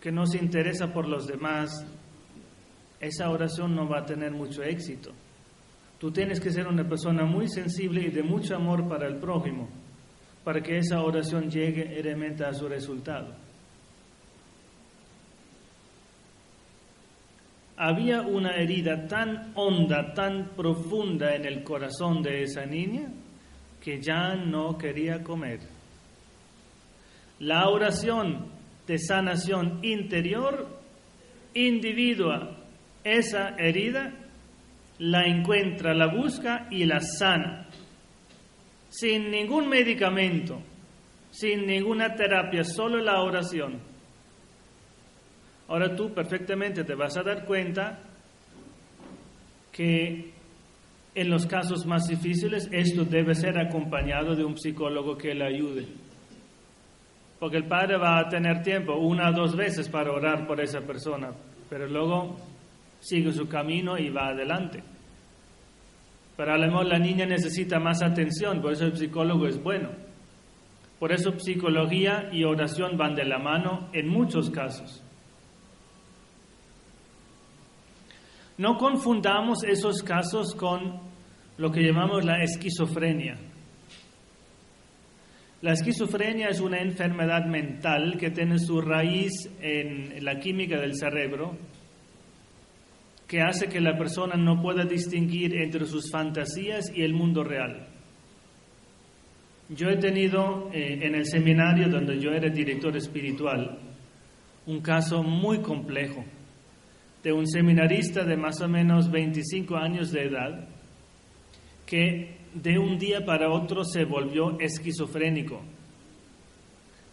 [0.00, 1.86] que no se interesa por los demás,
[3.00, 5.10] esa oración no va a tener mucho éxito.
[5.98, 9.68] Tú tienes que ser una persona muy sensible y de mucho amor para el prójimo,
[10.44, 13.34] para que esa oración llegue realmente a su resultado.
[17.82, 23.08] había una herida tan honda, tan profunda en el corazón de esa niña
[23.82, 25.60] que ya no quería comer.
[27.40, 28.46] La oración
[28.86, 30.68] de sanación interior
[31.54, 32.58] individua
[33.02, 34.12] esa herida,
[34.98, 37.66] la encuentra, la busca y la sana,
[38.88, 40.62] sin ningún medicamento,
[41.30, 43.80] sin ninguna terapia, solo la oración.
[45.66, 47.98] Ahora tú perfectamente te vas a dar cuenta
[49.72, 50.31] que
[51.14, 55.86] en los casos más difíciles esto debe ser acompañado de un psicólogo que le ayude.
[57.38, 60.80] Porque el padre va a tener tiempo una o dos veces para orar por esa
[60.80, 61.32] persona,
[61.68, 62.36] pero luego
[63.00, 64.82] sigue su camino y va adelante.
[66.36, 69.90] Pero a lo mejor la niña necesita más atención, por eso el psicólogo es bueno.
[70.98, 75.02] Por eso psicología y oración van de la mano en muchos casos.
[78.58, 81.00] No confundamos esos casos con
[81.56, 83.36] lo que llamamos la esquizofrenia.
[85.62, 89.30] La esquizofrenia es una enfermedad mental que tiene su raíz
[89.60, 91.56] en la química del cerebro,
[93.28, 97.86] que hace que la persona no pueda distinguir entre sus fantasías y el mundo real.
[99.68, 103.78] Yo he tenido eh, en el seminario donde yo era director espiritual
[104.66, 106.24] un caso muy complejo
[107.22, 110.68] de un seminarista de más o menos 25 años de edad
[111.86, 115.60] que de un día para otro se volvió esquizofrénico.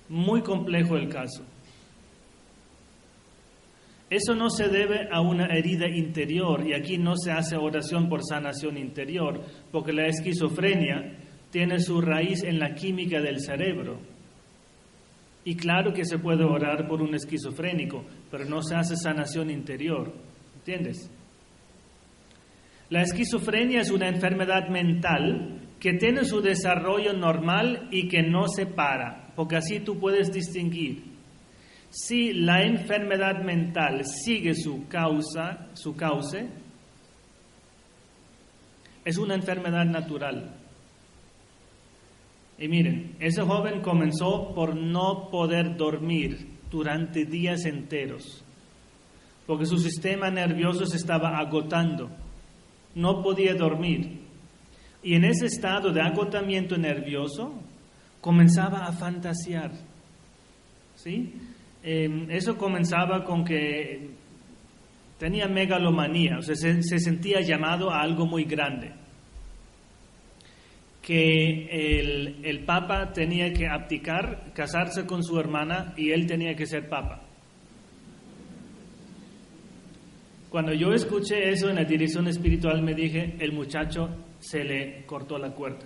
[0.10, 1.46] Muy complejo el caso.
[4.10, 8.22] Eso no se debe a una herida interior y aquí no se hace oración por
[8.24, 9.42] sanación interior,
[9.72, 11.18] porque la esquizofrenia
[11.52, 14.00] tiene su raíz en la química del cerebro.
[15.50, 20.14] Y claro que se puede orar por un esquizofrénico, pero no se hace sanación interior.
[20.58, 21.10] ¿Entiendes?
[22.92, 28.68] La esquizofrenia es una enfermedad mental que tiene su desarrollo normal y que no se
[28.68, 31.10] para, porque así tú puedes distinguir
[31.90, 36.48] si la enfermedad mental sigue su causa, su cauce,
[39.04, 40.59] es una enfermedad natural.
[42.60, 48.44] Y miren, ese joven comenzó por no poder dormir durante días enteros,
[49.48, 52.10] porque su sistema nervioso se estaba agotando,
[52.96, 54.20] no podía dormir.
[55.02, 57.54] Y en ese estado de agotamiento nervioso
[58.20, 59.72] comenzaba a fantasear.
[60.96, 61.34] ¿Sí?
[61.82, 64.10] Em, eso comenzaba con que
[65.18, 68.92] tenía megalomanía, o sea, se, sentía llamado a algo muy grande.
[71.10, 76.68] Que el, el Papa tenía que abdicar, casarse con su hermana y él tenía que
[76.68, 77.24] ser Papa.
[80.52, 85.40] Cuando yo escuché eso en la dirección espiritual me dije, el muchacho se le cortó
[85.40, 85.86] la cuerda.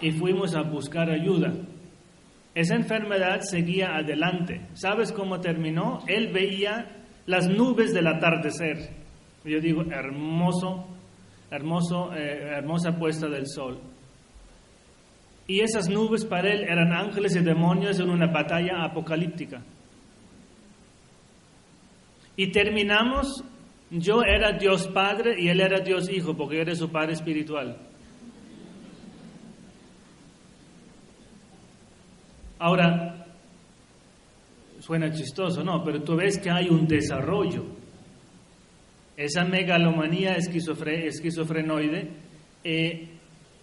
[0.00, 1.52] y fuimos a buscar ayuda.
[2.54, 4.66] Esa enfermedad seguía adelante.
[4.74, 6.00] ¿Sabes cómo terminó?
[6.06, 9.05] Él veía las nubes del atardecer.
[9.46, 10.86] Yo digo, hermoso,
[11.50, 13.78] hermoso, eh, hermosa puesta del sol.
[15.46, 19.62] Y esas nubes para él eran ángeles y demonios en una batalla apocalíptica.
[22.36, 23.44] Y terminamos,
[23.90, 27.78] yo era Dios Padre y él era Dios Hijo, porque era su Padre espiritual.
[32.58, 33.26] Ahora,
[34.80, 35.84] suena chistoso, ¿no?
[35.84, 37.85] Pero tú ves que hay un desarrollo.
[39.16, 42.10] Esa megalomanía esquizofrenoide
[42.64, 43.08] eh,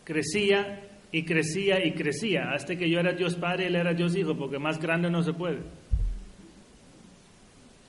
[0.04, 4.16] crecía y crecía y crecía, hasta que yo era Dios Padre y él era Dios
[4.16, 5.60] Hijo, porque más grande no se puede.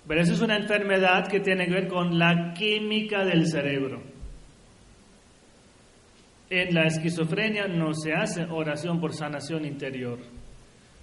[0.06, 4.02] Pero eso es una enfermedad que tiene que ver con la química del cerebro.
[6.50, 10.18] En la esquizofrenia no se hace oración por sanación interior.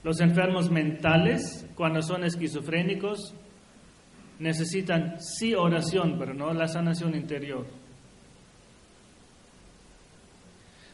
[0.03, 3.33] Los enfermos mentales, cuando son esquizofrénicos,
[4.41, 7.65] necesitan sí oración, pero no la sanación interior.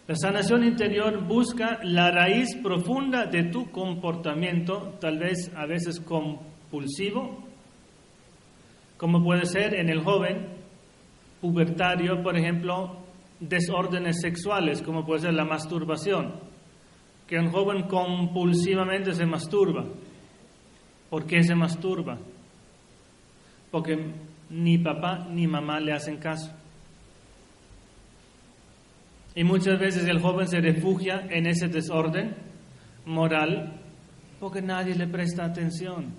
[0.07, 7.43] La sanación interior busca la raíz profunda de tu comportamiento, tal vez a veces compulsivo,
[8.97, 10.47] como puede ser en el joven
[11.41, 12.97] pubertario, por ejemplo,
[13.39, 16.47] desórdenes sexuales, como puede ser la masturbación
[17.27, 19.85] que un joven compulsivamente se masturba.
[21.09, 22.17] ¿Por qué se masturba?
[23.77, 23.95] Porque
[24.49, 26.51] ni papá ni mamá le hacen caso.
[29.35, 32.35] Y muchas veces el joven se refugia en ese desorden
[33.05, 33.79] moral
[34.39, 36.11] Porque nadie le presta atención.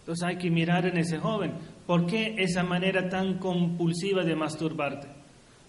[0.00, 1.52] Entonces hay que mirar en ese joven.
[1.86, 5.06] ¿Por qué esa manera tan compulsiva de masturbarte?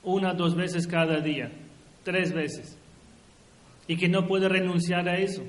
[0.02, 1.52] Una, dos veces cada día,
[2.04, 2.80] tres veces.
[3.88, 5.44] Y que no puede renunciar a eso.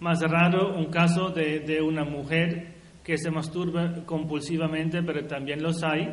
[0.00, 5.82] Más raro un caso de, de una mujer que se masturba compulsivamente, pero también los
[5.82, 6.08] hay.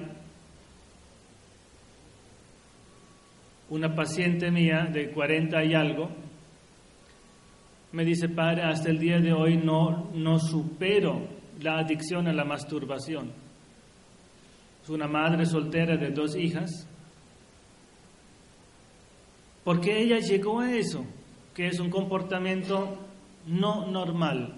[3.69, 6.09] Una paciente mía de 40 y algo
[7.93, 11.27] me dice, padre, hasta el día de hoy no, no supero
[11.61, 13.31] la adicción a la masturbación.
[14.84, 16.88] Es una madre soltera de dos hijas.
[19.63, 21.05] Porque ella llegó a eso,
[21.53, 22.97] que es un comportamiento
[23.47, 24.55] no normal.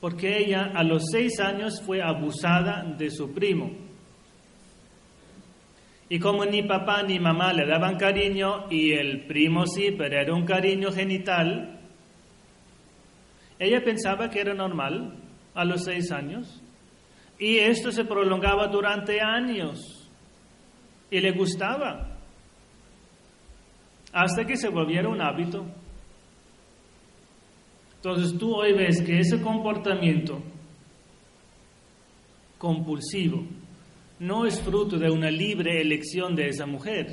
[0.00, 3.70] Porque ella a los seis años fue abusada de su primo.
[6.08, 10.34] Y como ni papá ni mamá le daban cariño y el primo sí, pero era
[10.34, 11.80] un cariño genital,
[13.60, 15.16] ella pensaba que era normal
[15.54, 16.62] a los seis años.
[17.38, 19.78] Y esto se prolongaba durante años.
[21.10, 22.16] Y le gustaba.
[24.12, 25.66] Hasta que se volviera un hábito.
[28.02, 30.40] Entonces tú hoy ves que ese comportamiento
[32.56, 33.44] compulsivo
[34.18, 37.06] no es fruto de una libre elección de esa mujer,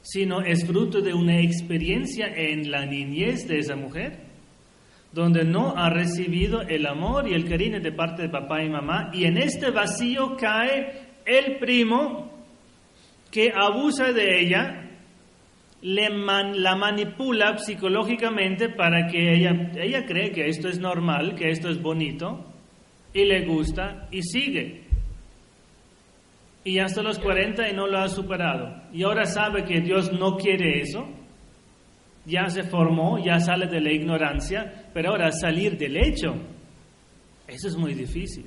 [0.00, 4.18] sino es fruto de una experiencia en la niñez de esa mujer,
[5.12, 9.10] donde no ha recibido el amor y el cariño de parte de papá y mamá,
[9.12, 12.32] y en este vacío cae el primo
[13.30, 14.91] que abusa de ella,
[15.82, 21.68] le la manipula psicológicamente para que ella, ella cree que esto es normal, que esto
[21.68, 22.44] es bonito,
[23.12, 24.82] y le gusta, y sigue
[26.64, 28.82] y hasta los 40 y no lo ha superado.
[28.92, 31.08] Y ahora sabe que Dios no quiere eso.
[32.24, 36.34] Ya se formó, ya sale de la ignorancia, pero ahora salir del hecho,
[37.48, 38.46] eso es muy difícil.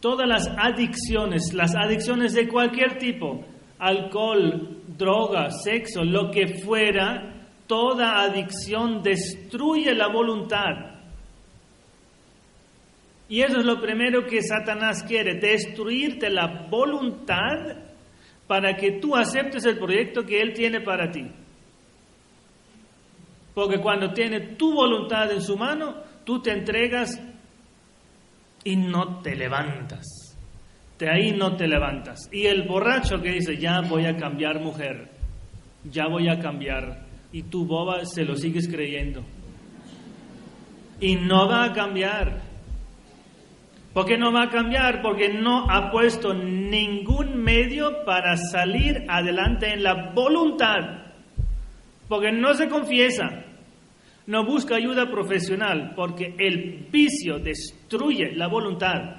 [0.00, 3.44] Todas las adicciones, las adicciones de cualquier tipo,
[3.78, 10.96] alcohol, droga, sexo, lo que fuera, toda adicción destruye la voluntad
[13.28, 17.76] y eso es lo primero que Satanás quiere, destruirte la voluntad
[18.46, 21.26] para que tú aceptes el proyecto que Él tiene para ti.
[23.52, 27.20] Porque cuando tiene tu voluntad en su mano, tú te entregas
[28.62, 30.25] y no te levantas.
[30.98, 32.28] De ahí no te levantas.
[32.32, 35.10] Y el borracho que dice, ya voy a cambiar mujer,
[35.84, 37.04] ya voy a cambiar.
[37.32, 39.22] Y tú boba se lo sigues creyendo.
[41.00, 42.40] Y no va a cambiar.
[43.92, 45.02] ¿Por qué no va a cambiar?
[45.02, 51.06] Porque no ha puesto ningún medio para salir adelante en la voluntad.
[52.08, 53.44] Porque no se confiesa.
[54.26, 59.15] No busca ayuda profesional porque el vicio destruye la voluntad.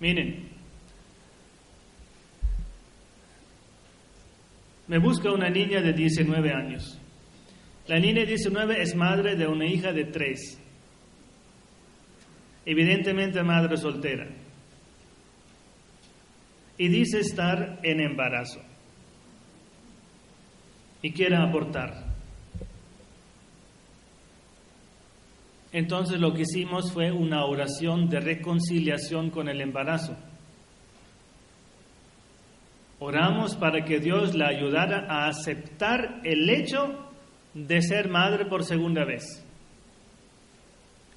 [0.00, 0.48] Miren,
[4.88, 6.98] me busca una niña de 19 años.
[7.86, 10.60] La niña de 19 es madre de una hija de 3
[12.64, 14.28] evidentemente madre soltera,
[16.78, 18.60] y dice estar en embarazo
[21.02, 22.09] y quiere abortar.
[25.72, 30.16] Entonces lo que hicimos fue una oración de reconciliación con el embarazo.
[32.98, 37.10] Oramos para que Dios la ayudara a aceptar el hecho
[37.54, 39.44] de ser madre por segunda vez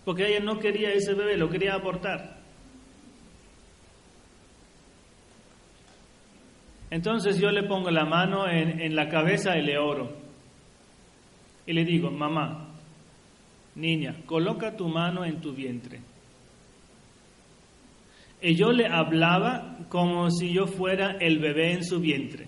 [0.06, 2.42] porque ella no quería ese bebé, lo quería abortar.
[6.90, 10.12] Entonces yo le pongo la mano en, la cabeza y le oro.
[11.66, 12.63] Y le digo, mamá,
[13.76, 16.00] niña, coloca tu mano en tu vientre.
[18.42, 22.48] Y yo le hablaba como si yo fuera el bebé en su vientre.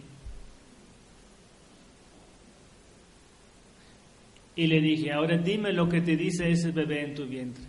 [4.57, 7.63] Y le dije, ahora dime lo que te dice ese bebé en tu vientre.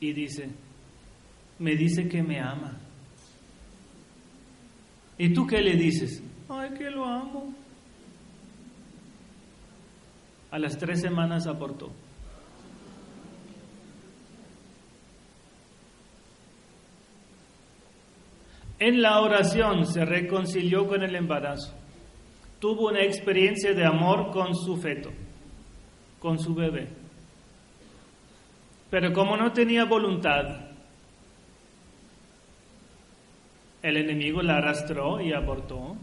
[0.00, 0.48] Y dice,
[1.58, 2.78] me dice que me ama.
[5.16, 6.22] ¿Y tú qué le dices?
[6.48, 7.54] Ay, que lo amo.
[10.54, 11.90] A las tres semanas aportó.
[18.78, 21.74] En la oración se reconcilió con el embarazo
[22.64, 25.10] tuvo una experiencia de amor con su feto,
[26.18, 26.88] con su bebé.
[28.88, 30.70] Pero como no tenía voluntad,
[33.82, 35.94] el enemigo la arrastró y abortó.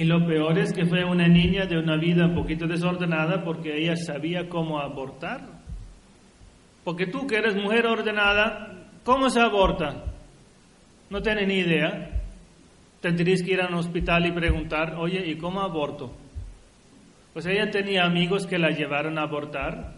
[0.00, 3.76] Y lo peor es que fue una niña de una vida un poquito desordenada porque
[3.76, 5.42] ella sabía cómo abortar.
[6.82, 10.06] Porque tú que eres mujer ordenada, ¿cómo se aborta?
[11.10, 12.18] No tienes ni idea.
[13.02, 16.10] Tendrías que ir a un hospital y preguntar, oye, ¿y cómo aborto?
[17.34, 19.96] Pues ella tenía amigos que la llevaron a abortar.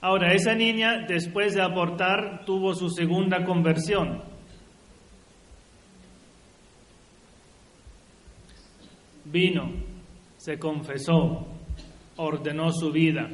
[0.00, 4.29] Ahora, esa niña después de abortar tuvo su segunda conversión.
[9.30, 9.72] Vino,
[10.36, 11.46] se confesó,
[12.16, 13.28] ordenó su vida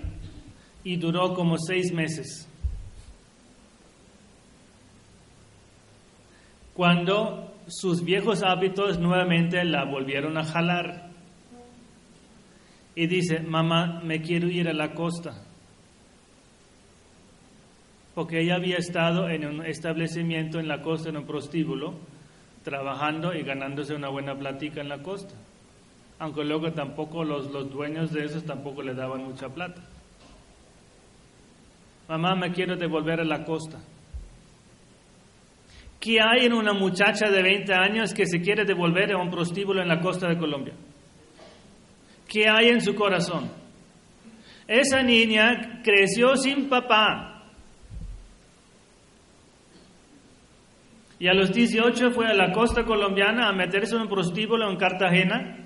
[0.85, 2.49] y duró como seis meses.
[6.75, 11.11] Cuando sus viejos hábitos nuevamente la volvieron a jalar.
[12.95, 15.43] Y dice, mamá, me quiero ir a la costa.
[18.15, 21.95] Porque ella había estado en un establecimiento en la costa, en un prostíbulo,
[22.63, 25.35] trabajando y ganándose una buena plática en la costa.
[26.19, 29.83] Aunque luego tampoco los, los dueños de esos tampoco le daban mucha plata.
[32.09, 33.79] Mamá, me quiero devolver a la costa.
[36.01, 39.83] ¿Qué hay en una muchacha de 20 años que se quiere devolver a un prostíbulo
[39.83, 40.75] en la costa de Colombia?
[42.29, 43.51] ¿Qué hay en su corazón?
[44.69, 47.45] Esa niña creció sin papá.
[51.19, 54.77] Y a los 18 fue a la costa colombiana a meterse en un prostíbulo en
[54.77, 55.66] Cartagena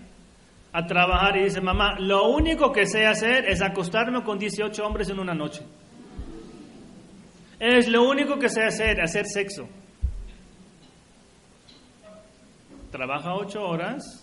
[0.73, 5.09] a trabajar y dice, mamá, lo único que sé hacer es acostarme con 18 hombres
[5.11, 5.63] en una noche.
[7.59, 9.69] Es lo único que sé hacer, hacer sexo.
[12.91, 14.23] trabaja ocho horas,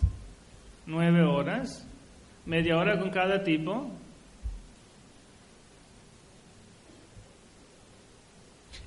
[0.86, 1.88] nueve horas,
[2.44, 3.90] media hora con cada tipo.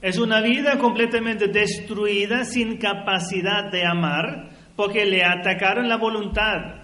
[0.01, 6.81] Es una vida completamente destruida, sin capacidad de amar, porque le atacaron la voluntad.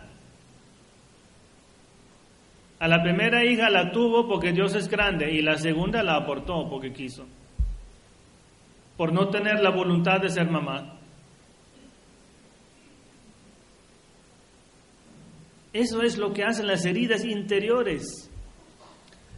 [2.80, 6.70] A la primera hija la tuvo porque Dios es grande y la segunda la aportó
[6.70, 7.26] porque quiso,
[8.96, 10.94] por no tener la voluntad de ser mamá.
[15.74, 18.32] Eso es lo que hacen las heridas interiores.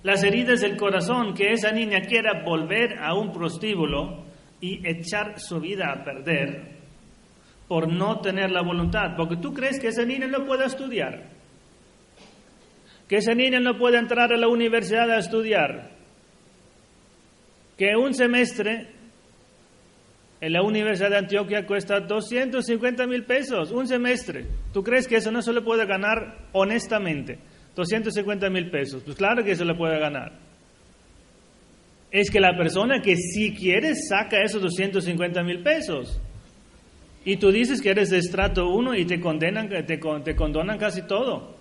[0.04, 4.24] Las heridas del corazón, que esa niña quiera volver a un prostíbulo
[4.62, 6.78] y echar su vida a perder
[7.68, 9.16] por no tener la voluntad.
[9.18, 11.39] Porque tú crees que esa niña no puede estudiar.
[13.10, 15.90] Que esa niña no puede entrar a la universidad a estudiar.
[17.76, 18.88] Que un semestre
[20.42, 24.46] en la Universidad de Antioquia cuesta 250 mil pesos un semestre.
[24.72, 27.40] ¿Tú crees que eso no se le puede ganar honestamente?
[27.76, 29.02] 250 mil pesos.
[29.04, 30.34] Pues claro que se le puede ganar.
[32.12, 36.22] Es que la persona que sí quiere saca esos 250 mil pesos.
[37.26, 41.02] Y tú dices que eres de estrato 1 y te condenan, te, te condonan casi
[41.08, 41.59] todo.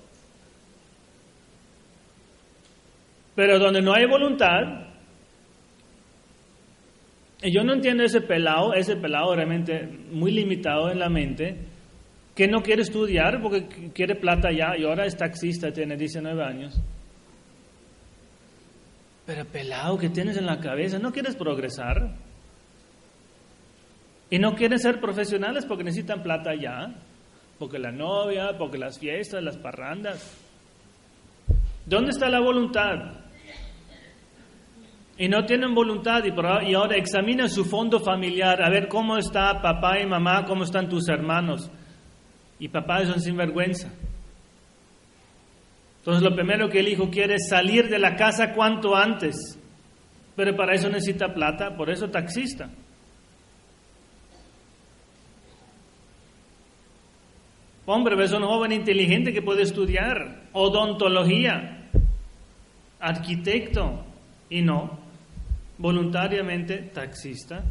[3.39, 4.89] Pero donde no hay voluntad,
[7.41, 11.57] yo no entiendo ese pelado, ese pelado realmente muy limitado en la mente,
[12.35, 16.83] que no quiere estudiar porque quiere plata ya y ahora es taxista, tiene 19 años.
[19.25, 22.17] Pero pelado que tienes en la cabeza, no quieres progresar.
[24.31, 26.93] Y no quieren ser profesionales porque necesitan plata ya.
[27.61, 30.45] Porque la novia, porque las fiestas, las parrandas.
[31.87, 33.18] ¿Dónde está la voluntad?
[35.19, 39.99] Y no tienen voluntad y, ahora examina su fondo familiar, a ver cómo está papá
[40.01, 41.69] y mamá, cómo están tus hermanos.
[42.61, 43.93] Y papá es un sinvergüenza.
[45.99, 49.37] Entonces lo primero que el hijo quiere es salir de la casa cuanto antes,
[50.37, 52.71] pero para eso necesita plata, por eso taxista.
[57.87, 61.89] Hombre, ves un joven inteligente que puede estudiar odontología,
[63.01, 64.05] arquitecto,
[64.49, 65.08] y no,
[65.79, 67.63] voluntariamente taxista?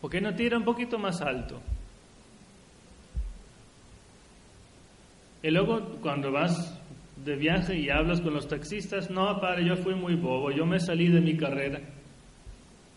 [0.00, 1.60] ¿Por qué no tira un poquito más alto?
[5.42, 6.80] Y luego cuando vas
[7.24, 10.78] de viaje y hablas con los taxistas, no, padre, yo fui muy bobo, yo me
[10.78, 11.80] salí de mi carrera,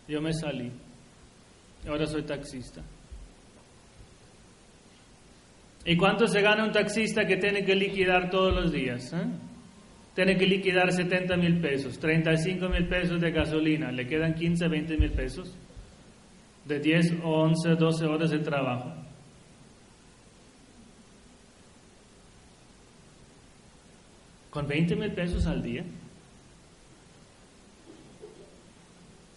[0.08, 0.70] yo me salí,
[1.88, 2.82] ahora soy taxista.
[5.84, 9.12] ¿Y cuánto se gana un taxista que tiene que liquidar todos los días?
[9.12, 9.49] Eh?
[10.14, 14.96] tiene que liquidar 70 mil pesos, 35 mil pesos de gasolina, le quedan 15, 20
[14.96, 15.56] mil pesos
[16.64, 18.92] de 10, 11, 12 horas de trabajo.
[24.50, 25.84] Con 20 mil pesos al día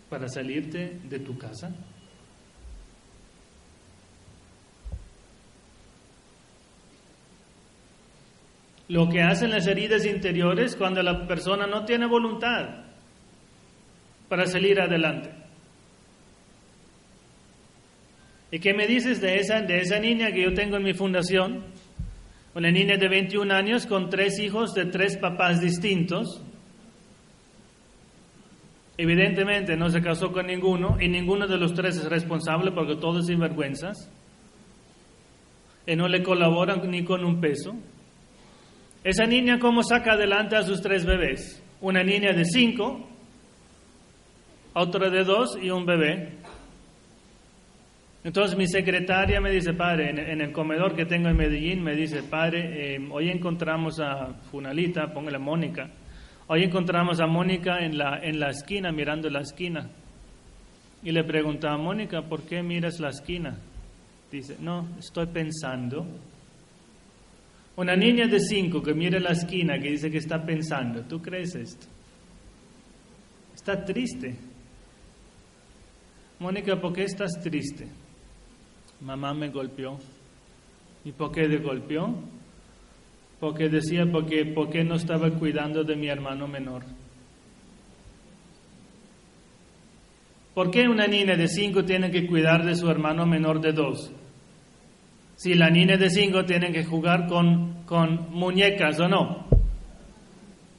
[0.09, 1.73] para salirte de tu casa.
[8.93, 12.83] Lo que hacen las heridas interiores cuando la persona no tiene voluntad
[14.29, 15.31] para salir adelante.
[18.51, 21.63] ¿Y qué me dices de esa, de esa niña que yo tengo en mi fundación?
[22.53, 26.43] Una niña de 21 años con tres hijos de tres papás distintos.
[28.95, 33.25] Evidentemente no se casó con ninguno y ninguno de los tres es responsable porque todos
[33.25, 34.07] sinvergüenzas.
[35.87, 37.75] Y no le colaboran ni con un peso.
[39.03, 41.61] Esa niña, ¿cómo saca adelante a sus tres bebés?
[41.81, 43.05] Una niña de cinco,
[44.73, 46.37] otra de dos y un bebé.
[48.23, 52.23] Entonces mi secretaria me dice, padre, en, el comedor que tengo en Medellín, me dice,
[52.23, 55.89] padre, eh, hoy encontramos a Funalita, póngale Mónica,
[56.47, 59.89] hoy encontramos a Mónica en la, en la esquina, mirando la esquina.
[61.03, 63.57] Y le preguntaba, Mónica, ¿por qué miras la esquina?
[64.31, 66.07] Dice, no, estoy pensando.
[67.75, 71.55] Una niña de cinco que mira la esquina, que dice que está pensando, ¿tú crees
[71.55, 71.87] esto?
[73.55, 74.35] Está triste.
[76.39, 77.87] Mónica, ¿por qué estás triste?
[79.03, 79.99] mamá me golpeó.
[81.05, 82.15] ¿Y por qué le golpeó?
[83.39, 86.83] Porque decía, porque, porque no estaba cuidando de mi hermano menor.
[90.53, 94.11] ¿Por qué una niña de cinco tiene que cuidar de su hermano menor de dos?
[95.43, 99.45] Si la niña de cinco tiene que jugar con, con muñecas o no.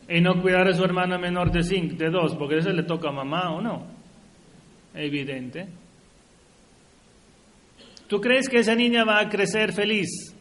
[0.09, 3.11] Y no cuidar a su hermano menor de cinco, de dos, porque eso le toca
[3.11, 3.87] a mamá o no.
[4.95, 5.69] Evidente.
[8.09, 10.35] ¿Tú crees que esa niña va a crecer feliz?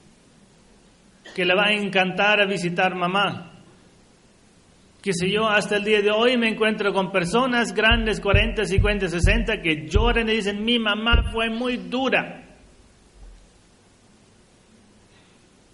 [1.35, 3.51] Que le va a encantar a visitar mamá.
[5.01, 9.09] Que si yo hasta el día de hoy me encuentro con personas grandes, 40, 50,
[9.09, 12.42] 60, que lloran y dicen, mi mamá fue muy dura.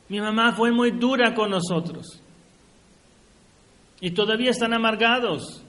[0.09, 2.21] Mi mamá fue muy dura con nosotros.
[4.01, 5.63] Y todavía están amargados.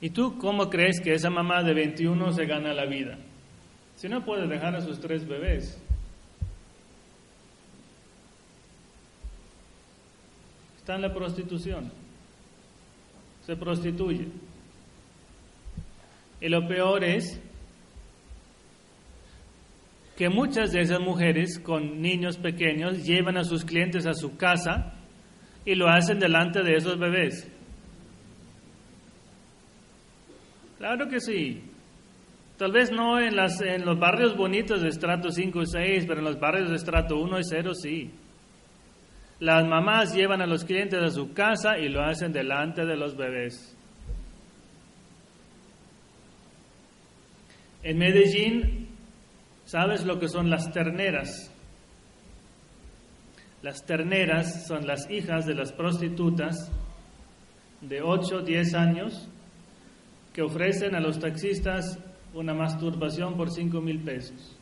[0.00, 3.18] ¿Y tú cómo crees que esa mamá de 21 se gana la vida?
[3.96, 5.80] Si no puede dejar a sus tres bebés.
[10.76, 11.90] Está en la prostitución.
[13.46, 14.28] Se prostituye.
[16.40, 17.40] Y lo peor es
[20.16, 24.94] que muchas de esas mujeres con niños pequeños llevan a sus clientes a su casa
[25.64, 27.50] y lo hacen delante de esos bebés.
[30.78, 31.62] Claro que sí.
[32.58, 36.38] Tal vez no en, los barrios bonitos de estrato 5 y 6, pero en los
[36.38, 38.10] barrios de estrato 1 y 0 sí.
[39.40, 43.16] Las mamás llevan a los clientes a su casa y lo hacen delante de los
[43.16, 43.76] bebés.
[47.82, 48.93] En Medellín,
[49.74, 51.50] ¿sabes lo que son las terneras?
[53.60, 56.70] Las terneras son las hijas de las prostitutas
[57.80, 59.28] de 8 o 10 años
[60.32, 61.98] que ofrecen a los taxistas
[62.34, 64.56] una masturbación por 5 mil pesos.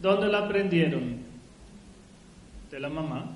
[0.00, 1.18] ¿Dónde la aprendieron?
[2.70, 3.32] De la mamá.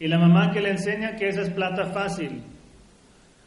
[0.00, 2.42] Y la mamá que le enseña que esa es plata fácil.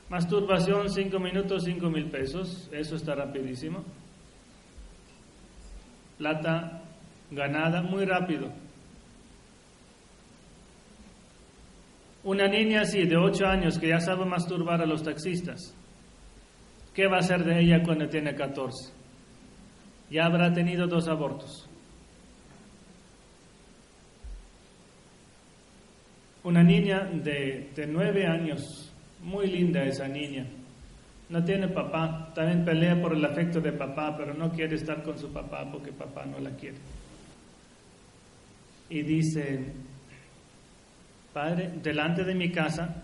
[0.09, 2.69] Masturbación 5 minutos, 5 mil pesos.
[2.71, 3.83] Eso está rapidísimo.
[6.17, 6.81] Plata
[7.29, 8.51] ganada muy rápido.
[12.23, 15.73] Una niña así, de 8 años, que ya sabe masturbar a los taxistas,
[16.93, 18.93] ¿qué va a hacer de ella cuando tiene 14?
[20.09, 21.69] Ya habrá tenido dos abortos.
[26.43, 28.86] Una niña de, de 9 años,
[29.27, 30.45] muy linda esa niña,
[31.29, 35.19] no tiene papá, también pelea por el afecto de papá, pero no quiere estar con
[35.19, 36.77] su papá porque papá no la quiere.
[38.89, 39.65] Y dice,
[41.33, 43.03] Padre, delante de mi casa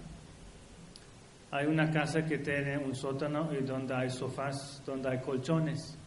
[1.52, 5.98] hay una casa que tiene un sótano y donde hay sofás, donde hay colchones.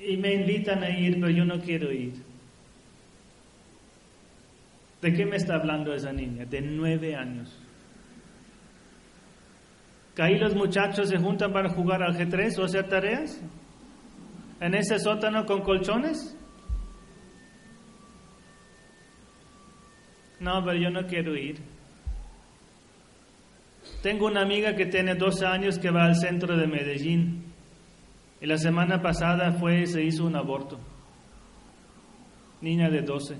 [0.00, 2.14] Y me invitan a ir, pero yo no quiero ir.
[5.02, 6.46] ¿De qué me está hablando esa niña?
[6.46, 7.67] De nueve años.
[10.18, 13.40] ¿Que ahí los muchachos se juntan para jugar al G3 o hacer tareas?
[14.60, 16.36] ¿En ese sótano con colchones?
[20.40, 21.60] No, pero yo no quiero ir.
[24.02, 27.44] Tengo una amiga que tiene 12 años que va al centro de Medellín
[28.40, 30.80] Y la semana pasada fue, se hizo un aborto.
[32.60, 33.36] Niña de 12.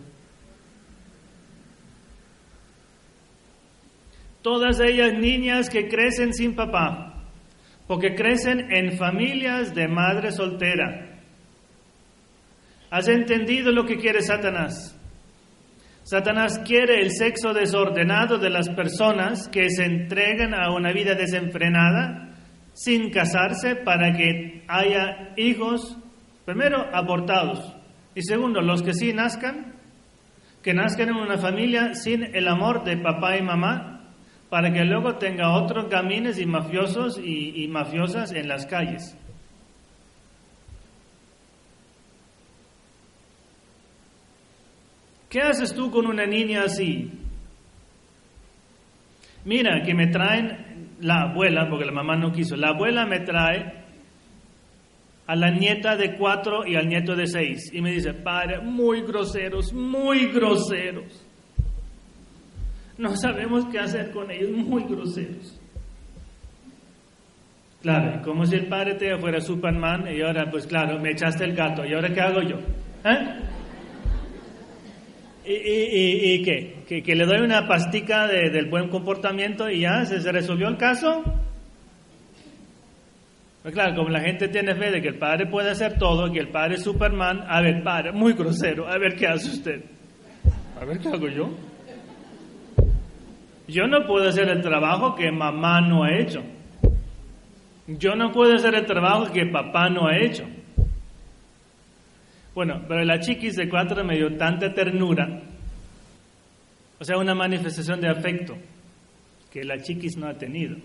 [4.48, 7.22] Todas ellas niñas que crecen sin papá,
[7.86, 11.20] porque crecen en familias de madre soltera.
[12.90, 14.98] ¿Has entendido lo que quiere Satanás?
[16.02, 22.34] Satanás quiere el sexo desordenado de las personas que se entregan a una vida desenfrenada
[22.72, 25.98] sin casarse para que haya hijos,
[26.46, 27.76] primero, abortados
[28.14, 29.74] y segundo, los que sí nazcan,
[30.62, 33.97] que nazcan en una familia sin el amor de papá y mamá
[34.50, 39.16] para que luego tenga otros gamines y mafiosos y, y mafiosas en las calles.
[45.28, 47.10] ¿Qué haces tú con una niña así?
[49.44, 53.84] Mira, que me traen la abuela, porque la mamá no quiso, la abuela me trae
[55.26, 57.70] a la nieta de cuatro y al nieto de seis.
[57.72, 61.27] Y me dice, padre, muy groseros, muy groseros.
[62.98, 65.58] No sabemos qué hacer con ellos, muy groseros.
[67.80, 71.54] Claro, como si el padre te fuera Superman y ahora, pues claro, me echaste el
[71.54, 72.56] gato, ¿y ahora qué hago yo?
[73.04, 73.38] ¿Eh?
[75.50, 77.02] ¿Y, qué?
[77.02, 81.22] ¿Que, le doy una pastica del buen comportamiento y ya se, resolvió el caso?
[83.62, 86.40] Pues claro, como la gente tiene fe de que el padre puede hacer todo, que
[86.40, 89.84] el padre es Superman, a ver, padre, muy grosero, a ver qué hace usted.
[90.80, 91.67] A ver qué hago yo.
[93.68, 96.42] Yo no puedo hacer el trabajo que mamá no ha hecho.
[97.86, 100.44] Yo no puedo hacer el trabajo que papá no ha hecho.
[102.54, 105.42] Bueno, pero la chiquis de cuatro me dio tanta ternura,
[106.98, 108.56] o sea, una manifestación de afecto
[109.52, 110.76] que la chiquis no ha tenido.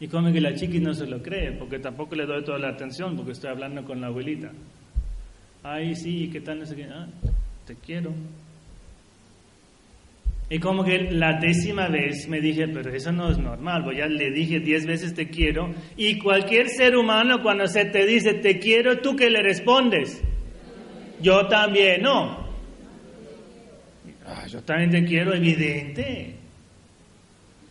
[0.00, 2.70] Y como que la chiquis no se lo cree, porque tampoco le doy toda la
[2.70, 4.50] atención, porque estoy hablando con la abuelita.
[5.62, 6.62] Ay, sí, ¿qué tal?
[6.62, 7.06] Ah,
[7.64, 8.12] te quiero.
[10.48, 14.06] Y como que la décima vez me dije, pero eso no es normal, pues ya
[14.06, 18.60] le dije diez veces te quiero, y cualquier ser humano cuando se te dice te
[18.60, 20.22] quiero, ¿tú qué le respondes?
[21.20, 22.46] Yo también, no.
[24.24, 26.36] Ah, yo también te quiero, evidente.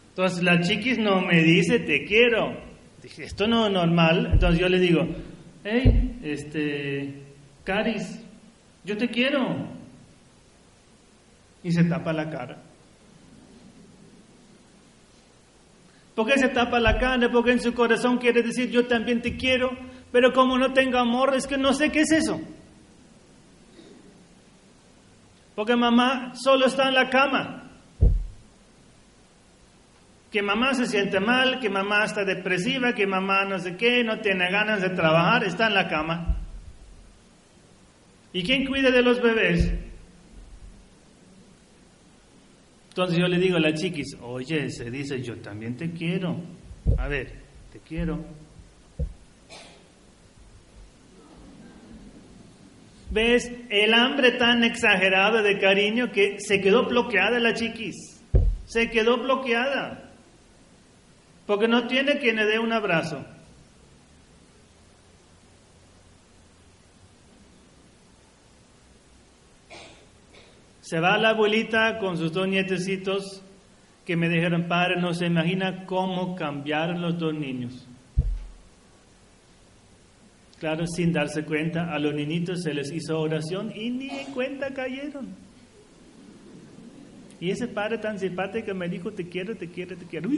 [0.10, 2.58] Entonces la chiquis no me dice te quiero.
[3.04, 4.30] Dije, esto no es normal.
[4.32, 5.06] Entonces yo le digo,
[5.64, 7.14] hey, este,
[7.64, 8.24] Caris,
[8.84, 9.68] yo te quiero.
[11.64, 12.65] Y se tapa la cara.
[16.16, 17.30] ¿Por qué se tapa la cara?
[17.30, 19.72] Porque en su corazón quiere decir yo también te quiero,
[20.12, 22.40] pero como no tengo amor es que no sé qué es eso.
[25.56, 27.64] Porque mamá solo está en la cama.
[30.32, 34.20] Que mamá se siente mal, que mamá está depresiva, que mamá no sé qué, no
[34.20, 36.38] tiene ganas de trabajar, está en la cama.
[38.34, 39.74] ¿Y quién cuida de los bebés?
[42.96, 46.40] Entonces yo le digo a la chiquis, oye, se dice, yo también te quiero.
[46.98, 47.30] A ver,
[47.74, 48.24] te quiero.
[53.12, 53.52] ¿Ves?
[53.70, 58.24] El hambre tan exagerado de cariño que se quedó bloqueada la chiquis.
[58.64, 60.14] Se quedó bloqueada.
[61.46, 63.26] Porque no tiene quien le dé un abrazo.
[70.86, 73.42] Se va la abuelita con sus dos nietecitos
[74.06, 77.88] que me dijeron, padre, no se imagina cómo cambiaron los dos niños.
[80.60, 84.72] Claro, sin darse cuenta, a los niñitos se les hizo oración y ni en cuenta
[84.76, 85.36] cayeron.
[87.40, 90.30] Y ese padre tan simpático me dijo, te quiero, te quiero, te quiero.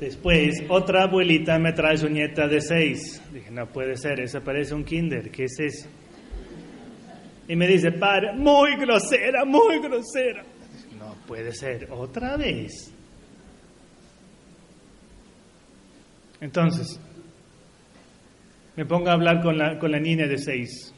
[0.00, 3.22] Después, otra abuelita me trae su nieta de seis.
[3.32, 5.88] Dije, no puede ser, eso parece un kinder, ¿qué es eso?
[7.48, 10.44] Y me dice, padre, muy grosera, muy grosera.
[10.98, 12.92] No puede ser, otra vez.
[16.40, 17.00] Entonces,
[18.76, 20.92] me pongo a hablar con la, con la niña de seis.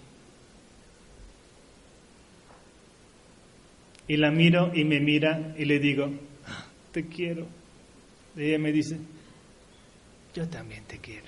[4.08, 6.10] Y la miro y me mira y le digo,
[6.46, 7.57] ah, te quiero.
[8.38, 8.96] Y ella me dice,
[10.32, 11.26] yo también te quiero.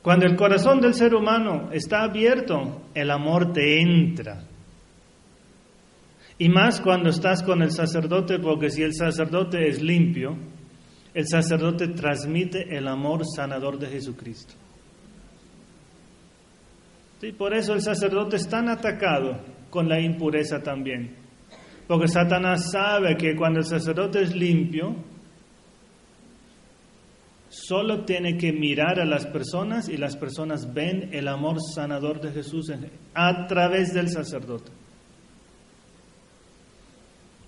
[0.00, 4.44] Cuando el corazón del ser humano está abierto, el amor te entra.
[6.38, 10.36] Y más cuando estás con el sacerdote, porque si el sacerdote es limpio,
[11.14, 14.54] el sacerdote transmite el amor sanador de Jesucristo.
[17.20, 19.38] Sí, por eso el sacerdote es tan atacado
[19.70, 21.21] con la impureza también.
[21.92, 24.96] Porque Satanás sabe que cuando el sacerdote es limpio,
[27.50, 32.32] solo tiene que mirar a las personas y las personas ven el amor sanador de
[32.32, 32.72] Jesús
[33.12, 34.72] a través del sacerdote.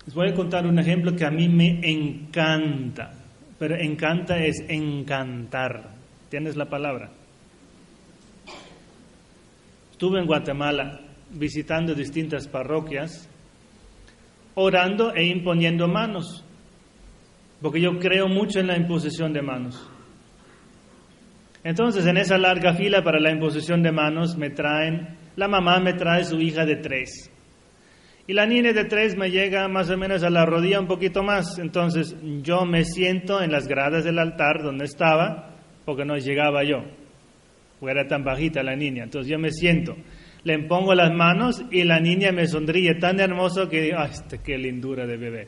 [0.05, 3.13] Les voy a contar un ejemplo que a mí me encanta,
[3.57, 5.89] pero encanta es encantar.
[6.29, 7.09] ¿Tienes la palabra?
[9.91, 13.27] Estuve en Guatemala visitando distintas parroquias,
[14.55, 16.43] orando e imponiendo manos,
[17.61, 19.89] porque yo creo mucho en la imposición de manos.
[21.63, 25.93] Entonces, en esa larga fila para la imposición de manos me traen, la mamá me
[25.93, 27.31] trae su hija de tres.
[28.27, 31.21] Y la niña de tres me llega más o menos a la rodilla un poquito
[31.21, 31.59] más.
[31.59, 36.83] Entonces yo me siento en las gradas del altar donde estaba, porque no llegaba yo.
[37.81, 39.03] Era tan bajita la niña.
[39.03, 39.95] Entonces yo me siento,
[40.45, 44.39] le pongo las manos y la niña me sonríe tan hermoso que digo, ¡ay, este,
[44.39, 45.47] qué lindura de bebé!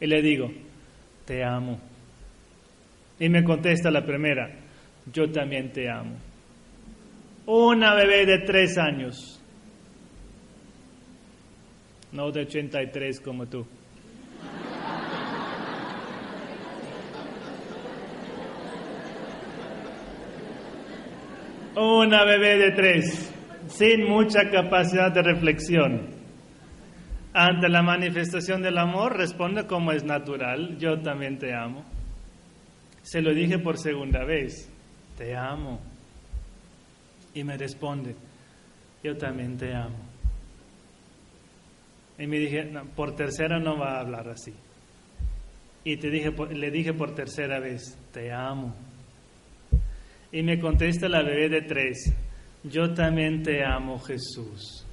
[0.00, 0.50] Y le digo,
[1.24, 1.78] te amo.
[3.20, 4.50] Y me contesta la primera,
[5.12, 6.16] yo también te amo.
[7.46, 9.38] Una bebé de tres años
[12.12, 13.66] no de 83 como tú.
[21.76, 23.32] Una bebé de tres,
[23.68, 26.18] sin mucha capacidad de reflexión.
[27.32, 31.84] Ante la manifestación del amor responde como es natural, yo también te amo.
[33.02, 34.70] Se lo dije por segunda vez,
[35.16, 35.80] te amo.
[37.34, 38.16] Y me responde,
[39.04, 39.98] yo también te amo.
[42.18, 44.52] Y me dije, por tercera no va a hablar así.
[45.84, 48.74] Y te dije, le dije por tercera vez, te amo.
[50.32, 52.12] Y me contesta la bebé de tres,
[52.64, 54.84] yo también te amo Jesús.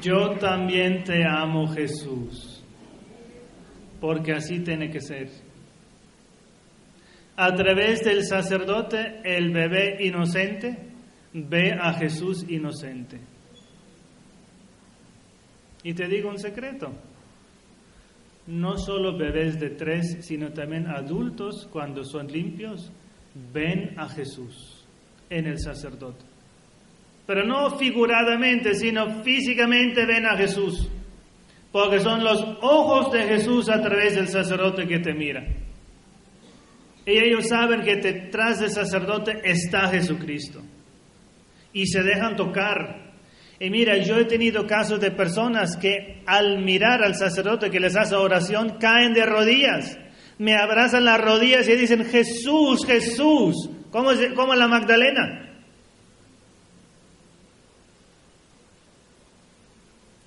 [0.00, 2.54] Yo también te amo Jesús
[4.04, 5.30] porque así tiene que ser.
[7.36, 10.76] A través del sacerdote, el bebé inocente
[11.32, 13.33] ve a Jesús inocente.
[15.84, 16.92] Y te digo un secreto,
[18.48, 22.90] no solo bebés de tres, sino también adultos, cuando son limpios,
[23.52, 24.84] ven a Jesús
[25.30, 26.24] en el sacerdote.
[27.26, 30.90] Pero no figuradamente, sino físicamente ven a Jesús
[31.74, 35.44] porque son los ojos de Jesús a través del sacerdote que te mira.
[37.04, 40.62] Y ellos saben que detrás del sacerdote está Jesucristo.
[41.72, 43.13] Y se dejan tocar.
[43.60, 47.96] Y mira, yo he tenido casos de personas que al mirar al sacerdote que les
[47.96, 49.96] hace oración, caen de rodillas.
[50.38, 55.44] Me abrazan las rodillas y dicen, Jesús, Jesús, como, como la Magdalena.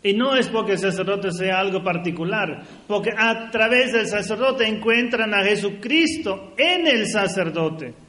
[0.03, 5.33] Y no es porque el sacerdote sea algo particular, porque a través del sacerdote encuentran
[5.33, 8.06] a Jesucristo en el sacerdote.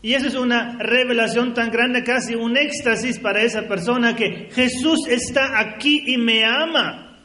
[0.00, 5.08] Y eso es una revelación tan grande, casi un éxtasis para esa persona, que Jesús
[5.08, 7.18] está aquí y me ama.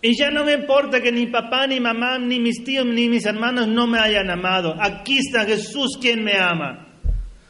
[0.00, 3.24] Y ya no me importa que ni papá, ni mamá, ni mis tíos, ni mis
[3.26, 4.76] hermanos no me hayan amado.
[4.78, 6.86] Aquí está Jesús quien me ama.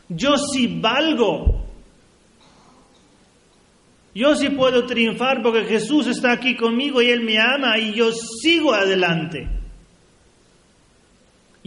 [0.08, 1.68] Yo sí valgo
[4.18, 8.10] yo sí puedo triunfar porque Jesús está aquí conmigo y Él me ama y yo
[8.10, 9.48] sigo adelante.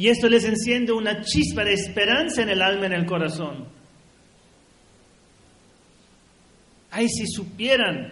[0.02, 3.68] Y esto les enciende una chispa de esperanza en el alma, en el corazón.
[6.90, 8.12] Ay, si supieran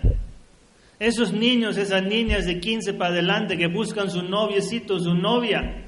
[1.00, 5.84] esos niños, esas niñas de 15 para adelante que buscan su noviecito, su novia,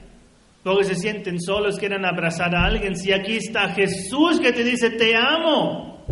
[0.64, 4.90] porque se sienten solos, quieren abrazar a alguien, si aquí está Jesús que te dice,
[4.90, 6.04] te amo.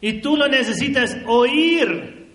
[0.00, 2.28] Y tú lo necesitas oír.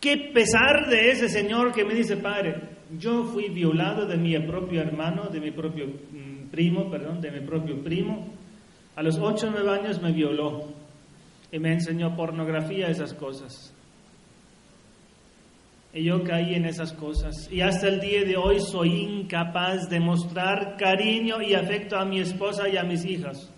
[0.00, 4.80] Qué pesar de ese Señor que me dice, Padre, yo fui violado de mi propio
[4.80, 8.28] hermano, de mi propio mm, primo, perdón, de mi propio primo.
[8.96, 10.64] A los ocho o nueve años me violó
[11.52, 13.74] y me enseñó pornografía, esas cosas.
[15.92, 17.48] Y yo caí en esas cosas.
[17.50, 22.20] Y hasta el día de hoy soy incapaz de mostrar cariño y afecto a mi
[22.20, 23.50] esposa y a mis hijas.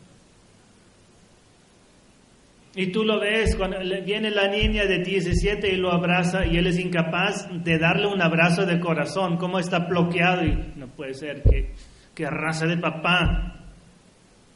[2.74, 6.68] Y tú lo ves, cuando viene la niña de 17 y lo abraza y él
[6.68, 11.42] es incapaz de darle un abrazo de corazón, cómo está bloqueado y no puede ser
[11.42, 11.74] que,
[12.14, 13.60] que raza de papá,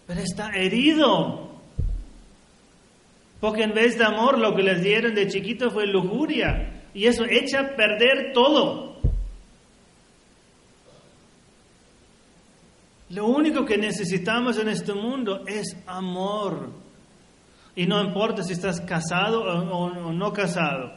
[0.06, 1.50] pero está herido.
[3.40, 6.82] Porque en vez de amor lo que les dieron de chiquito fue lujuria.
[6.94, 8.94] Y eso echa a perder todo.
[13.10, 16.83] Lo único que necesitamos en este mundo es amor.
[17.76, 20.92] Y no importa si estás casado o, no casado.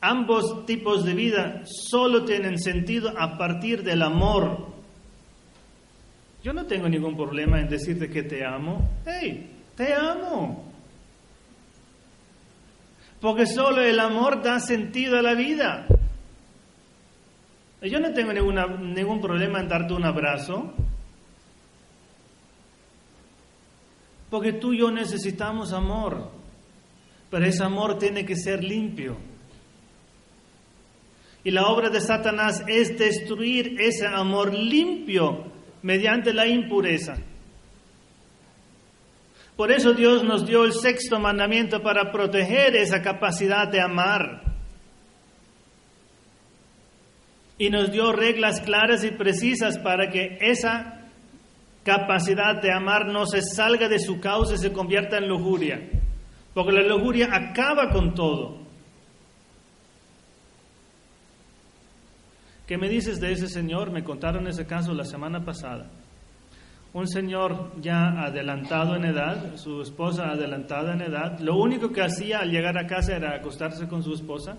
[0.00, 4.68] Ambos tipos de vida solo tienen sentido a partir del amor.
[6.42, 8.88] Yo no tengo ningún problema en decirte que te amo.
[9.04, 9.58] ¡Hey!
[9.76, 10.64] Te amo.
[13.20, 15.86] Porque solo el amor da sentido a la vida.
[17.82, 20.72] Yo no tengo ninguna, ningún problema en darte un abrazo.
[24.30, 26.30] Porque tú y yo necesitamos amor.
[27.30, 29.16] Pero ese amor tiene que ser limpio.
[31.42, 35.50] Y la obra de Satanás es destruir ese amor limpio
[35.82, 37.16] mediante la impureza.
[39.56, 44.42] Por eso Dios nos dio el sexto mandamiento para proteger esa capacidad de amar.
[47.58, 50.99] Y nos dio reglas claras y precisas para que esa
[51.84, 55.80] capacidad de amar no se salga de su causa y se convierta en lujuria.
[56.54, 58.58] Porque la lujuria acaba con todo.
[62.66, 63.90] ¿Qué me dices de ese señor?
[63.90, 65.90] Me contaron ese caso la semana pasada
[66.92, 72.40] un señor ya adelantado en edad, su esposa adelantada en edad, lo único que hacía
[72.40, 74.56] al llegar a casa era acostarse con su esposa,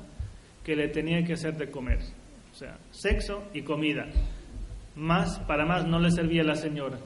[0.64, 2.00] que le tenía que hacer de comer,
[2.52, 4.06] o sea, sexo y comida.
[4.96, 6.98] Más, para más no le servía la señora.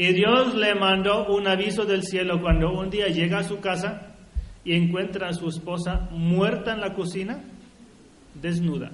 [0.00, 4.14] Y Dios le mandó un aviso del cielo cuando un día llega a su casa
[4.62, 7.42] y encuentra a su esposa muerta en la cocina,
[8.32, 8.92] desnuda.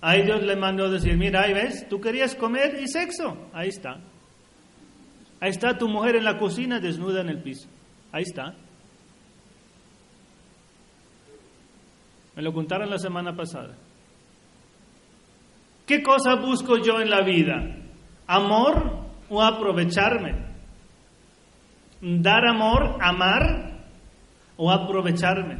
[0.00, 3.98] Ahí Dios le mandó decir, mira, ahí ves, tú querías comer y sexo, ahí está.
[5.40, 7.68] Ahí está tu mujer en la cocina desnuda en el piso.
[8.12, 8.54] Ahí está.
[12.36, 13.74] Me lo contaron la semana pasada.
[15.86, 17.81] ¿Qué cosa busco yo en la vida?
[18.32, 20.32] ¿Amor o aprovecharme?
[22.00, 23.84] ¿Dar amor, amar
[24.56, 25.58] o aprovecharme?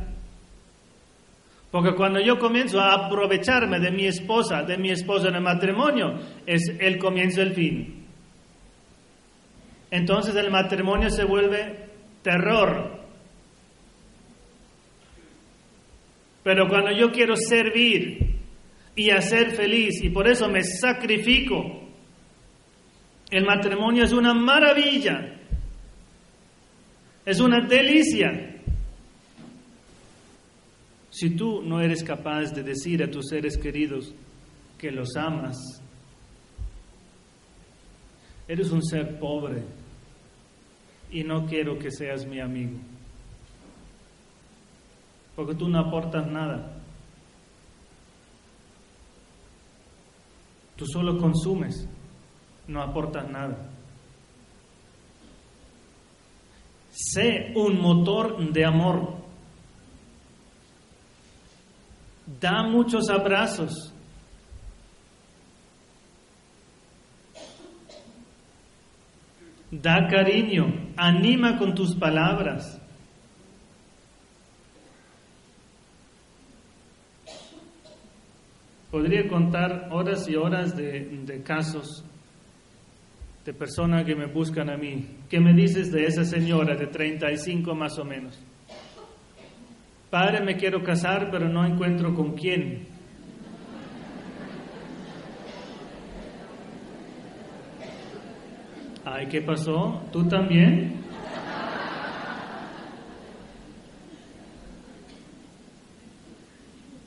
[1.71, 6.15] Porque cuando yo comienzo a aprovecharme de mi esposa, de mi esposa en el matrimonio,
[6.47, 8.07] es el comienzo del fin.
[9.91, 11.91] Entonces el matrimonio se vuelve
[12.23, 13.03] terror.
[16.43, 18.39] Pero cuando yo quiero servir
[18.97, 21.82] y hacer feliz y por eso me sacrifico,
[23.33, 25.41] el matrimonio es una maravilla,
[27.25, 28.29] es una delicia.
[31.09, 34.15] Si tú no eres capaz de decir a tus seres queridos
[34.77, 35.57] que los amas,
[38.47, 39.63] eres un ser pobre
[41.11, 42.79] y no quiero que seas mi amigo.
[45.35, 46.83] Porque tú no aportas nada.
[50.77, 51.89] Tú solo consumes,
[52.69, 53.71] no aportas nada.
[56.91, 59.23] Sé un motor de amor
[62.41, 63.93] da muchos abrazos.
[69.71, 72.79] Da cariño, anima con tus palabras.
[78.91, 82.05] Podría contar horas y horas de, casos
[83.45, 85.19] de personas que me buscan a mí.
[85.29, 88.39] ¿Qué me dices de esa señora de 35 más o menos?
[90.11, 92.87] Padre, me quiero casar, pero no encuentro con quién.
[99.05, 100.03] Ay, ¿qué pasó?
[100.13, 101.02] ¿Tú también?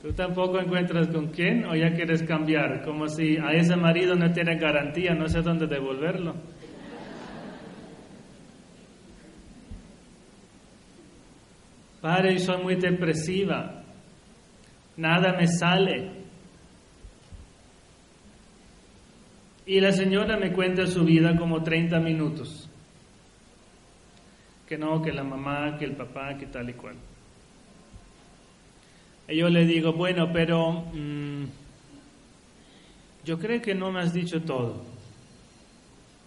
[0.06, 2.84] ¿Tú tampoco encuentras con quién o ya quieres cambiar?
[2.84, 6.32] Como si a ese marido no tiene garantía, no sé dónde devolverlo.
[12.00, 13.82] Padre, soy muy depresiva,
[14.96, 16.12] nada me sale.
[19.66, 22.70] Y la señora me cuenta su vida como 30 minutos.
[24.68, 26.94] Que no, que la mamá, que el papá, que tal y cual.
[29.28, 31.44] Y yo le digo, bueno, pero mm,
[33.24, 34.84] yo creo que no me has dicho todo.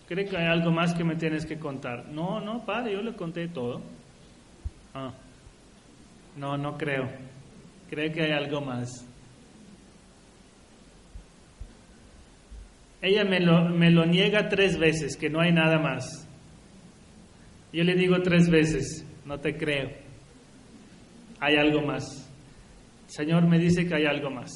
[0.07, 2.07] Creo que hay algo más que me tienes que contar.
[2.09, 3.81] No, no, padre, yo le conté todo.
[4.93, 5.13] Ah.
[6.35, 7.09] No, no creo.
[7.89, 9.05] Creo que hay algo más.
[13.01, 16.27] Ella me lo, me lo niega tres veces, que no hay nada más.
[17.71, 19.89] Yo le digo tres veces, no te creo.
[21.39, 22.28] Hay algo más.
[23.09, 24.51] Señor me dice que hay algo más.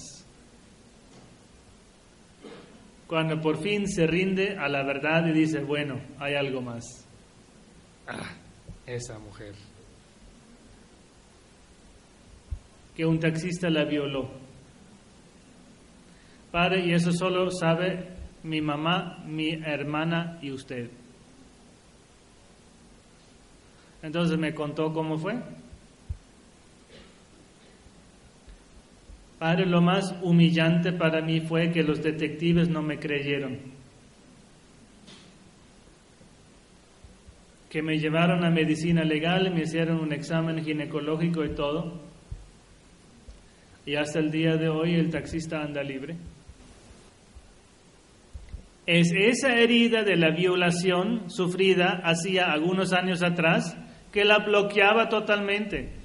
[3.07, 6.83] Cuando por fin se rinde a la verdad y dice, bueno, hay algo más.
[8.07, 8.29] Ah,
[8.85, 9.53] esa mujer.
[12.95, 14.29] Que un taxista la violó.
[16.51, 18.09] Padre, y eso solo sabe
[18.43, 20.91] mi mamá, mi hermana y usted.
[24.03, 25.39] Entonces me contó cómo fue.
[29.43, 33.59] Lo más humillante para mí fue que los detectives no me creyeron.
[37.69, 41.99] Que me llevaron a medicina legal, me hicieron un examen ginecológico y todo.
[43.85, 46.15] Y hasta el día de hoy el taxista anda libre.
[48.85, 53.75] Es esa herida de la violación sufrida hacía algunos años atrás
[54.13, 56.02] que la bloqueaba totalmente.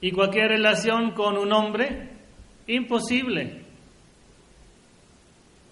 [0.00, 2.10] Y cualquier relación con un hombre,
[2.66, 3.62] imposible.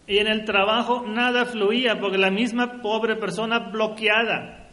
[0.06, 4.68] Y en el trabajo nada fluía porque la misma pobre persona bloqueada.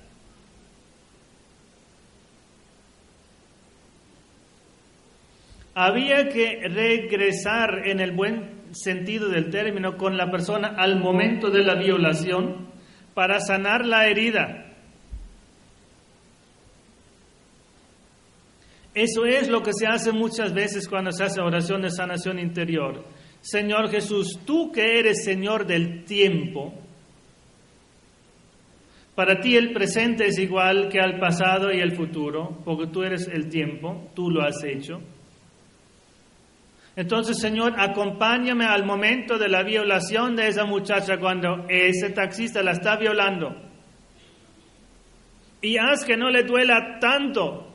[5.75, 11.63] Había que regresar en el buen sentido del término con la persona al momento de
[11.63, 12.69] la violación
[13.15, 14.72] para sanar la herida.
[18.93, 23.03] Eso es lo que se hace muchas veces cuando se hace oración de sanación interior.
[23.41, 26.73] Señor Jesús, tú que eres Señor del tiempo,
[29.15, 33.27] para ti el presente es igual que al pasado y el futuro, porque tú eres
[33.27, 35.01] el tiempo, tú lo has hecho.
[36.95, 42.71] Entonces, Señor, acompáñame al momento de la violación de esa muchacha cuando ese taxista la
[42.71, 43.55] está violando.
[45.61, 47.72] Y haz que no le duela tanto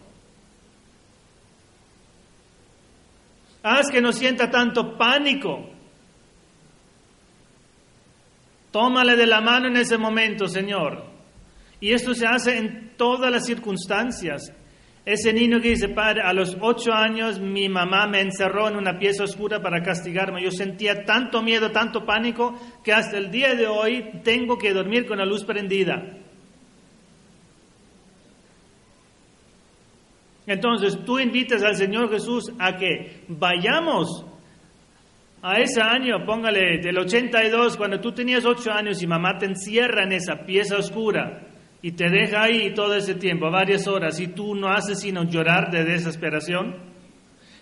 [3.71, 5.69] Haz que no sienta tanto pánico.
[8.71, 11.05] Tómale de la mano en ese momento, Señor.
[11.79, 14.55] Y esto se hace en todas las circunstancias.
[15.05, 18.99] Ese niño que dice, padre, a los ocho años mi mamá me encerró en una
[18.99, 20.43] pieza oscura para castigarme.
[20.43, 25.07] Yo sentía tanto miedo, tanto pánico, que hasta el día de hoy tengo que dormir
[25.07, 26.03] con la luz prendida.
[30.49, 34.25] Entonces tú invitas al Señor Jesús a que vayamos
[35.43, 40.05] a ese año, póngale del 82, cuando tú tenías 8 años y mamá te encierra
[40.05, 41.47] en esa pieza oscura
[41.83, 45.71] y te deja ahí todo ese tiempo, varias horas, y tú no haces sino llorar
[45.71, 46.77] de desesperación.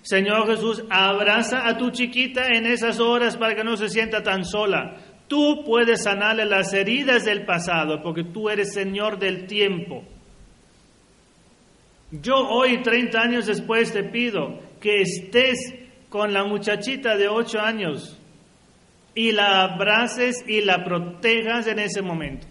[0.02, 4.44] Señor Jesús, abraza a tu chiquita en esas horas para que no se sienta tan
[4.44, 4.96] sola.
[5.26, 10.04] Tú puedes sanarle las heridas del pasado porque tú eres Señor del tiempo.
[12.22, 15.59] Yo hoy, 30 años después, te pido que estés
[16.09, 18.18] con la muchachita de 8 años
[19.14, 22.47] y la abraces y la protejas en ese momento.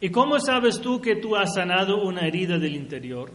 [0.00, 3.30] ¿Y cómo sabes tú que tú has sanado una herida del interior?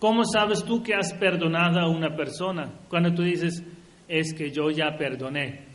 [0.00, 2.72] ¿Cómo sabes tú que has perdonado a una persona?
[2.88, 3.62] Cuando tú dices,
[4.08, 5.66] es que yo ya perdoné.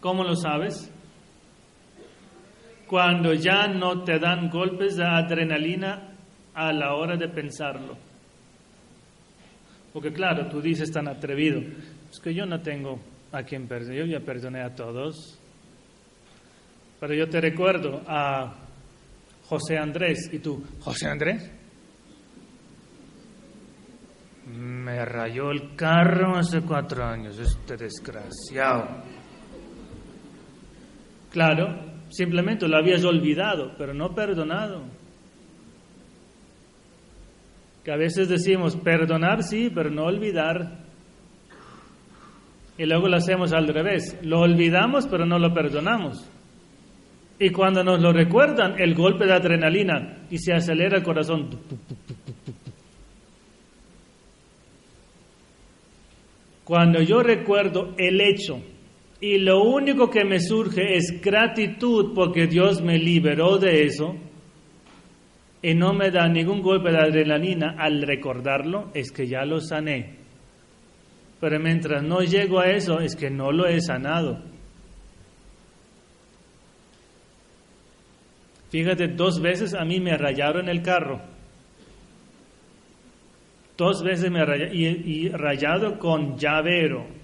[0.00, 0.90] ¿Cómo lo sabes?
[2.90, 6.08] Cuando ya no te dan golpes de adrenalina
[6.52, 7.96] a la hora de pensarlo.
[9.92, 11.60] Porque claro, tú dices tan atrevido,
[12.10, 12.98] es que yo no tengo
[13.30, 15.38] a quien perdonar, yo ya perdoné a todos.
[16.98, 18.56] Pero yo te recuerdo a
[19.44, 21.48] José Andrés y tú, José Andrés,
[24.46, 29.04] me rayó el carro hace cuatro años, este desgraciado.
[31.30, 34.82] Claro, Simplemente lo habías olvidado, pero no perdonado.
[37.84, 40.80] Que a veces decimos perdonar sí, pero no olvidar.
[42.76, 44.18] Y luego lo hacemos al revés.
[44.22, 46.28] Lo olvidamos, pero no lo perdonamos.
[47.38, 51.48] Y cuando nos lo recuerdan, el golpe de adrenalina y se acelera el corazón.
[56.64, 58.60] Cuando yo recuerdo el hecho
[59.20, 64.16] y lo único que me surge es gratitud porque Dios me liberó de eso
[65.62, 70.16] y no me da ningún golpe de adrenalina al recordarlo, es que ya lo sané.
[71.38, 74.42] Pero mientras no llego a eso, es que no lo he sanado.
[78.70, 81.20] Fíjate, dos veces a mí me rayaron el carro.
[83.76, 87.19] Dos veces me rayaron, y, y rayado con llavero.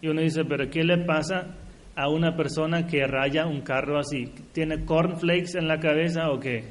[0.00, 1.56] Y uno dice, pero ¿qué le pasa?
[1.96, 4.26] a una persona que raya un carro así?
[4.52, 6.64] ¿Tiene cornflakes en la cabeza o qué?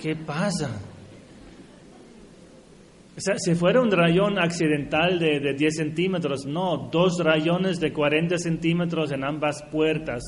[0.00, 0.78] ¿Qué pasa?
[3.16, 7.92] O sea, si fuera un rayón accidental de, de 10 centímetros, no, dos rayones de
[7.92, 10.22] 40 centímetros en ambas puertas,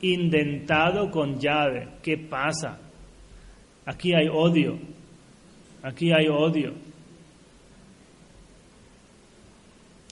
[0.00, 1.88] indentado con llave.
[2.00, 2.78] ¿Qué pasa?
[3.86, 4.78] Aquí hay odio,
[5.82, 6.74] aquí hay odio.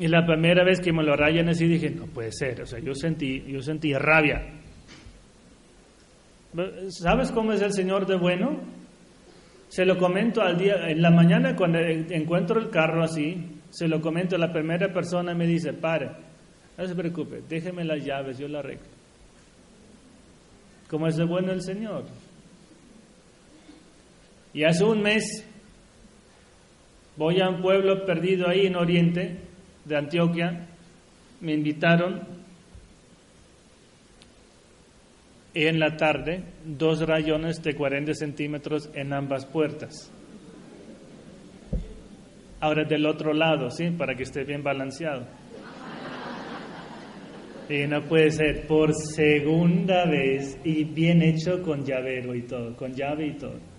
[0.01, 2.79] Y la primera vez que me lo rayan así dije, no puede ser, o sea,
[2.79, 4.41] yo sentí, yo sentí rabia.
[6.89, 8.63] ¿Sabes cómo es el Señor de bueno?
[9.69, 14.01] Se lo comento al día, en la mañana cuando encuentro el carro así, se lo
[14.01, 16.11] comento la primera persona me dice, pare,
[16.79, 18.87] no se preocupe, déjeme las llaves, yo la arreglo.
[20.89, 22.05] ¿Cómo es de bueno el Señor?
[24.55, 25.47] Y hace un mes
[27.19, 29.50] voy a un pueblo perdido ahí en Oriente,
[29.91, 30.67] de Antioquia,
[31.41, 32.23] me invitaron
[35.53, 40.11] en la tarde dos rayones de 40 centímetros en ambas puertas.
[42.61, 43.91] Ahora del otro lado, ¿sí?
[43.91, 45.27] Para que esté bien balanceado.
[47.69, 52.95] Y no puede ser por segunda vez y bien hecho con llavero y todo, con
[52.95, 53.70] llave y todo.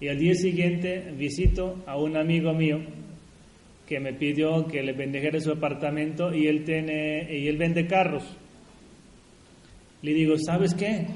[0.00, 2.78] Y al día siguiente visito a un amigo mío
[3.86, 8.24] que me pidió que le bendijera su apartamento y él, tiene, y él vende carros.
[10.02, 11.06] Le digo, ¿sabes qué?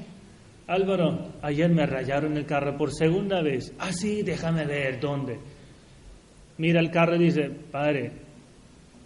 [0.67, 3.73] Álvaro, ayer me rayaron el carro por segunda vez.
[3.79, 5.39] Ah, sí, déjame ver dónde.
[6.59, 8.13] Mira el carro y dice, padre,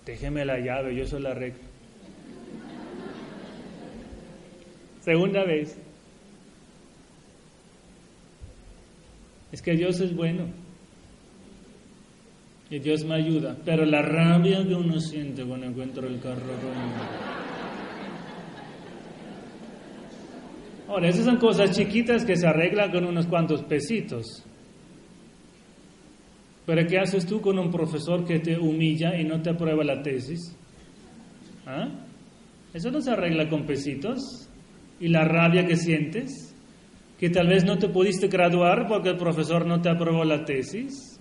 [0.04, 1.58] déjeme la llave, yo soy la arreglo.
[5.00, 5.78] segunda vez.
[9.56, 10.44] Es que Dios es bueno.
[12.68, 13.56] Y Dios me ayuda.
[13.64, 16.42] Pero la rabia que uno siente cuando encuentro el carro
[20.86, 24.44] Ahora, esas son cosas chiquitas que se arreglan con unos cuantos pesitos.
[26.66, 30.02] Pero ¿qué haces tú con un profesor que te humilla y no te aprueba la
[30.02, 30.54] tesis?
[31.64, 31.88] ¿Ah?
[32.74, 34.50] Eso no se arregla con pesitos.
[35.00, 36.45] ¿Y la rabia que sientes?
[37.18, 41.18] Que tal vez no te pudiste graduar porque el profesor no te aprobó la tesis,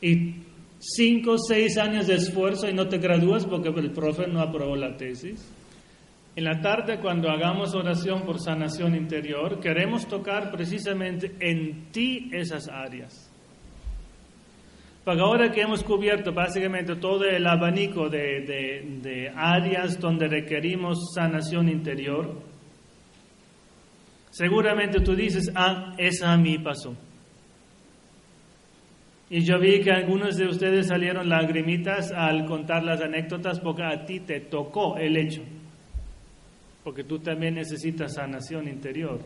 [0.00, 0.34] y
[0.78, 4.74] cinco o seis años de esfuerzo y no te gradúas porque el profe no aprobó
[4.74, 5.48] la tesis.
[6.34, 12.68] En la tarde, cuando hagamos oración por sanación interior, queremos tocar precisamente en ti esas
[12.68, 13.30] áreas.
[15.04, 21.12] Porque ahora que hemos cubierto básicamente todo el abanico de, de, de áreas donde requerimos
[21.14, 22.40] sanación interior,
[24.32, 26.96] Seguramente tú dices, ah, esa a mí pasó.
[29.28, 34.04] Y yo vi que algunos de ustedes salieron lagrimitas al contar las anécdotas porque a
[34.06, 35.42] ti te tocó el hecho.
[36.82, 39.20] Porque tú también necesitas sanación interior.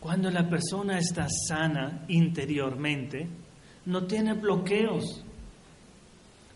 [0.00, 3.26] Cuando la persona está sana interiormente,
[3.84, 5.22] no tiene bloqueos,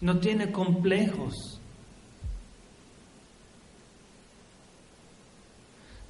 [0.01, 1.58] no tiene complejos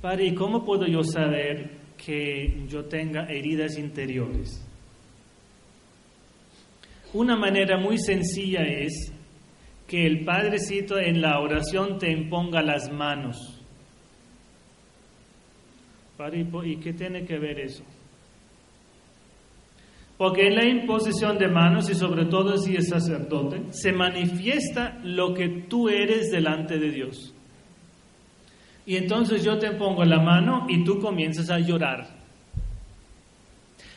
[0.01, 4.65] Padre, ¿y cómo puedo yo saber que yo tenga heridas interiores?
[7.13, 9.13] Una manera muy sencilla es
[9.89, 13.61] que el Padrecito en la oración te imponga las manos.
[16.17, 17.83] Padre, ¿y qué tiene que ver eso?
[20.17, 25.33] Porque en la imposición de manos, y sobre todo si es sacerdote, se manifiesta lo
[25.33, 27.35] que tú eres delante de Dios.
[28.89, 32.09] Y entonces yo te pongo la mano y tú comienzas a llorar.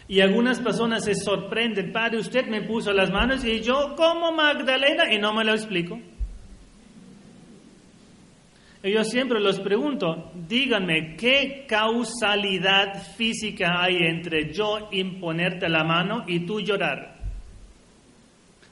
[0.10, 5.14] Y algunas personas se sorprenden, padre, usted me puso las manos y yo como Magdalena
[5.14, 5.98] y no me lo explico.
[8.84, 16.26] Y yo siempre los pregunto, díganme, ¿qué causalidad física hay entre yo imponerte la mano
[16.28, 17.16] y tú llorar?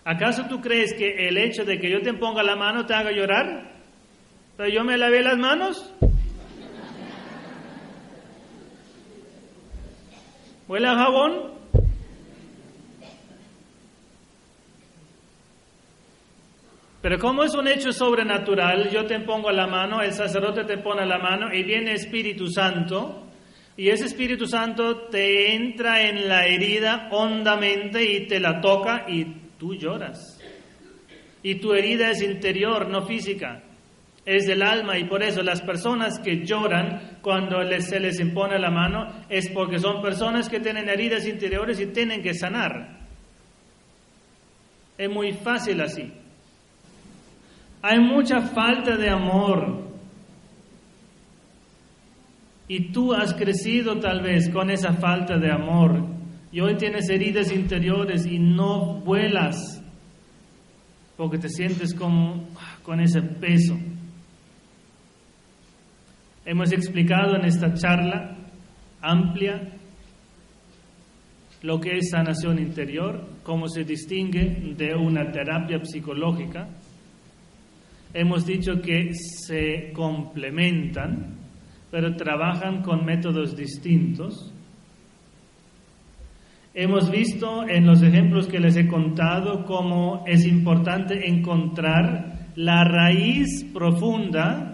[0.03, 3.13] ¿Acaso tú crees que el hecho de que yo te ponga la mano te haga
[3.13, 3.71] llorar?
[4.57, 5.93] ¿Pero yo me lavé las manos?
[10.69, 11.51] ¿Huele a jabón?
[17.01, 21.07] Pero como es un hecho sobrenatural, yo te pongo la mano, el sacerdote te pone
[21.07, 23.23] la mano y viene Espíritu Santo,
[23.77, 29.25] y ese Espíritu Santo te entra en la herida hondamente y te la toca y
[29.57, 30.39] tú lloras.
[31.41, 33.63] Y tu herida es interior, no física
[34.29, 38.69] es del alma y por eso las personas que lloran cuando se les impone la
[38.69, 42.99] mano es porque son personas que tienen heridas interiores y tienen que sanar.
[44.99, 46.13] Es muy fácil así.
[47.81, 49.89] Hay mucha falta de amor.
[52.67, 56.05] Y tú has crecido tal vez con esa falta de amor.
[56.51, 59.83] Y hoy tienes heridas interiores y no vuelas
[61.17, 62.45] porque te sientes con,
[62.83, 63.75] con ese peso.
[66.45, 68.35] Hemos explicado en esta charla
[69.01, 69.73] amplia
[71.61, 76.69] lo que es sanación interior, cómo se distingue de una terapia psicológica.
[78.13, 81.35] Hemos dicho que se complementan,
[81.91, 84.53] pero trabajan con métodos distintos.
[86.73, 93.65] Hemos visto en los ejemplos que les he contado cómo es importante encontrar la raíz
[93.73, 94.68] profunda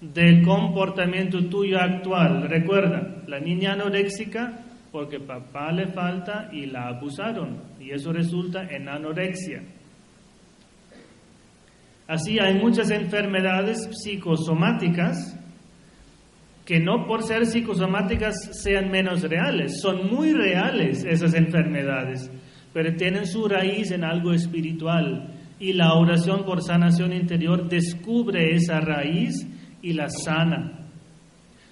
[0.00, 2.48] del comportamiento tuyo actual.
[2.48, 8.88] Recuerda, la niña anoréxica porque papá le falta y la abusaron y eso resulta en
[8.88, 9.62] anorexia.
[12.08, 15.36] Así hay muchas enfermedades psicosomáticas
[16.64, 22.30] que no por ser psicosomáticas sean menos reales, son muy reales esas enfermedades,
[22.72, 28.80] pero tienen su raíz en algo espiritual y la oración por sanación interior descubre esa
[28.80, 29.46] raíz
[29.82, 30.88] y la sana.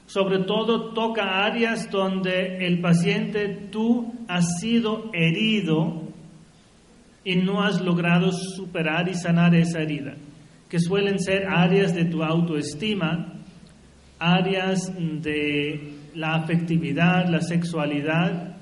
[0.07, 6.09] Sobre todo toca áreas donde el paciente tú has sido herido
[7.25, 10.15] y no has logrado superar y sanar esa herida,
[10.71, 13.35] que suelen ser áreas de tu autoestima,
[14.19, 18.57] áreas de la afectividad, la sexualidad,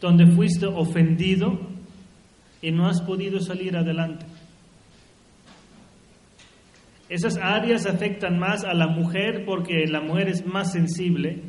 [0.00, 1.58] donde fuiste ofendido
[2.60, 4.26] y no has podido salir adelante.
[7.08, 11.42] Esas áreas afectan más a la mujer porque la mujer es más sensible,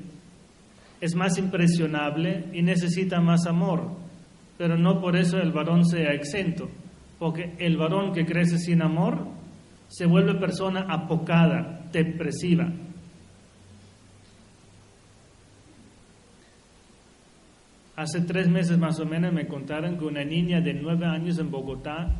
[1.02, 3.91] es más impresionable y necesita más amor,
[4.57, 6.69] pero no por eso el varón sea exento,
[7.19, 9.27] porque el varón que crece sin amor
[9.88, 12.69] se vuelve persona apocada, depresiva,
[17.95, 21.49] Hace tres meses más o menos me contaron que una niña de nueve años en
[21.49, 22.14] Bogotá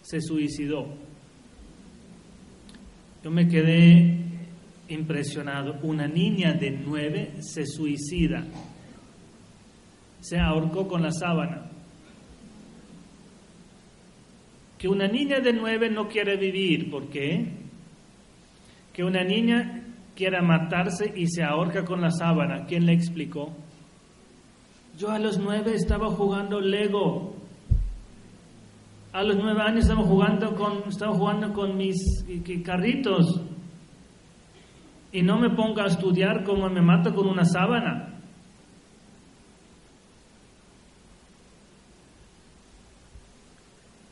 [0.00, 0.86] se suicidó.
[3.24, 4.18] Yo me quedé
[4.88, 5.78] impresionado.
[5.82, 8.44] Una niña de nueve se suicida.
[10.20, 11.70] Se ahorcó con la sábana.
[14.76, 16.90] Que una niña de nueve no quiere vivir.
[16.90, 17.46] ¿Por qué?
[18.92, 19.84] Que una niña
[20.14, 22.66] quiera matarse y se ahorca con la sábana.
[22.66, 23.54] ¿Quién le explicó?
[24.98, 27.33] Yo a los nueve estaba jugando Lego.
[29.14, 30.82] A los nueve años estaba jugando con,
[31.16, 31.96] jugando con mis
[32.62, 33.40] carritos.
[35.12, 38.20] Y no me ponga a estudiar como me mato con una sábana.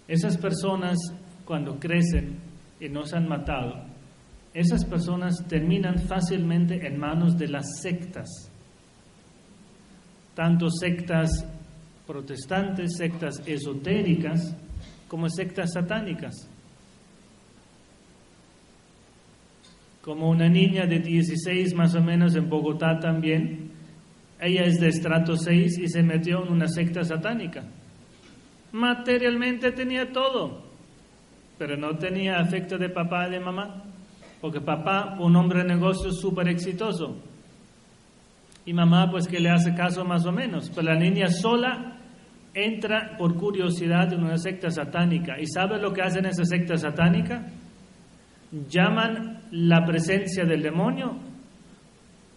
[0.09, 0.97] Esas personas
[1.45, 2.39] cuando crecen
[2.81, 3.85] y no se han matado,
[4.55, 8.51] esas personas terminan fácilmente en manos de las sectas
[10.35, 11.31] tanto sectas
[12.07, 14.57] protestantes, sectas esotéricas,
[15.13, 16.49] como sectas satánicas.
[20.01, 23.73] Como una niña de 16 más o menos en Bogotá también,
[24.41, 27.63] ella es de estrato 6 y se metió en una secta satánica.
[28.73, 30.63] Materialmente tenía todo,
[31.59, 33.85] pero no tenía afecto de papá y de mamá,
[34.41, 37.19] porque papá, un hombre de negocios súper exitoso,
[38.65, 40.71] y mamá pues que le hace caso más o menos.
[40.71, 41.99] Pero la niña sola
[42.55, 45.41] entra por curiosidad en una secta satánica.
[45.41, 47.47] ¿Y sabe lo que hacen esa secta satánica?
[48.69, 51.17] Llaman la presencia del demonio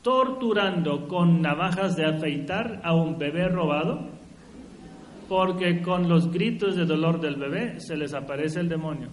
[0.01, 4.11] torturando con navajas de afeitar a un bebé robado
[5.27, 9.09] porque con los gritos de dolor del bebé se les aparece el demonio.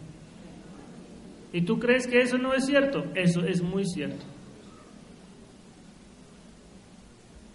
[1.52, 3.04] ¿Y tú crees que eso no es cierto?
[3.14, 4.24] Eso es muy cierto.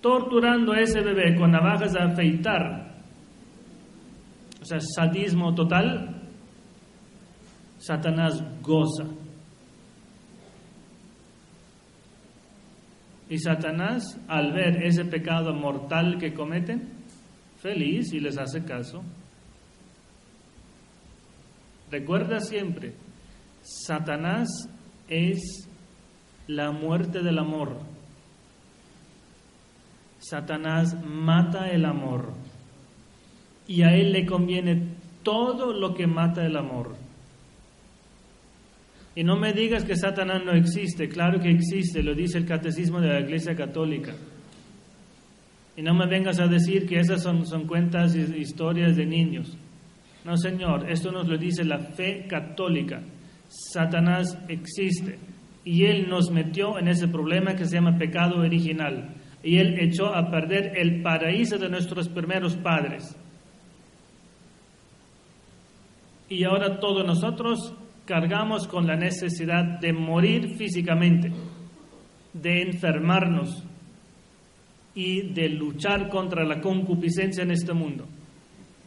[0.07, 2.86] torturando a ese bebé con navajas de afeitar,
[4.67, 6.21] sea, sadismo total,
[7.77, 9.05] Satanás goza.
[13.29, 16.89] Y Satanás, al ver ese pecado mortal que cometen,
[17.61, 19.03] feliz y les hace caso.
[21.91, 22.93] Recuerda siempre,
[23.61, 24.47] Satanás
[25.07, 25.69] es
[26.47, 27.79] la muerte del amor.
[30.19, 32.33] Satanás mata el amor
[33.67, 34.81] y a él le conviene
[35.23, 36.95] todo lo que mata el amor.
[39.15, 43.01] Y no me digas que Satanás no existe, claro que existe, lo dice el catecismo
[43.01, 44.13] de la Iglesia Católica.
[45.75, 49.57] Y no me vengas a decir que esas son, son cuentas y historias de niños.
[50.23, 53.01] No, Señor, esto nos lo dice la fe católica.
[53.47, 55.17] Satanás existe
[55.63, 59.15] y él nos metió en ese problema que se llama pecado original.
[59.43, 63.15] Y él echó a perder el paraíso de nuestros primeros padres.
[66.29, 67.73] Y ahora todos nosotros
[68.05, 71.31] cargamos con la necesidad de morir físicamente,
[72.33, 73.63] de enfermarnos
[74.93, 78.05] y de luchar contra la concupiscencia en este mundo.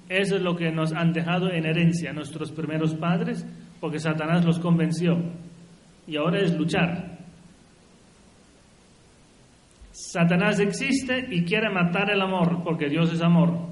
[0.09, 3.47] Eso es lo que nos han dejado en herencia nuestros primeros padres,
[3.81, 5.17] porque Satanás los convenció.
[6.07, 7.19] Y ahora es luchar.
[9.93, 13.70] Satanás existe y quiere matar el amor, porque Dios es amor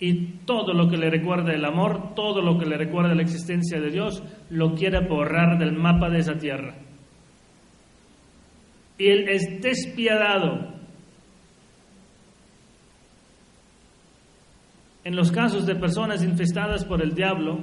[0.00, 3.78] y todo lo que le recuerda el amor, todo lo que le recuerda la existencia
[3.78, 6.74] de Dios, lo quiere borrar del mapa de esa tierra.
[8.96, 10.74] Y él es despiadado.
[15.04, 17.58] En los casos de personas infestadas por el diablo,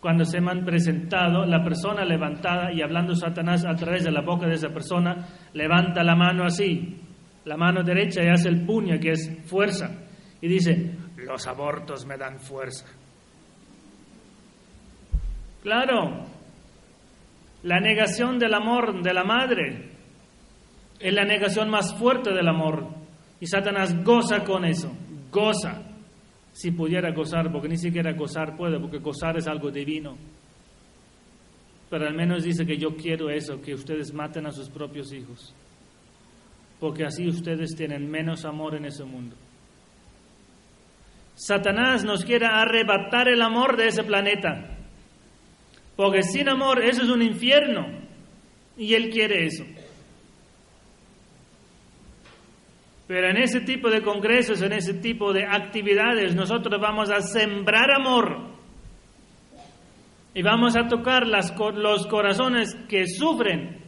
[0.00, 4.22] cuando se me han presentado, la persona levantada y hablando Satanás a través de la
[4.22, 6.96] boca de esa persona, levanta la mano así,
[7.44, 9.90] la mano derecha y hace el puño, que es fuerza,
[10.40, 10.96] y dice,
[11.30, 12.86] los abortos me dan fuerza.
[15.62, 16.26] Claro,
[17.62, 19.90] la negación del amor de la madre
[20.98, 22.86] es la negación más fuerte del amor.
[23.38, 24.92] Y Satanás goza con eso,
[25.30, 25.82] goza.
[26.52, 30.16] Si pudiera gozar, porque ni siquiera gozar puede, porque gozar es algo divino.
[31.88, 35.54] Pero al menos dice que yo quiero eso, que ustedes maten a sus propios hijos.
[36.80, 39.36] Porque así ustedes tienen menos amor en ese mundo.
[41.40, 44.76] Satanás nos quiere arrebatar el amor de ese planeta.
[45.96, 47.86] Porque sin amor eso es un infierno.
[48.76, 49.64] Y él quiere eso.
[53.06, 57.90] Pero en ese tipo de congresos, en ese tipo de actividades, nosotros vamos a sembrar
[57.90, 58.50] amor.
[60.34, 63.82] Y vamos a tocar las, los corazones que sufren.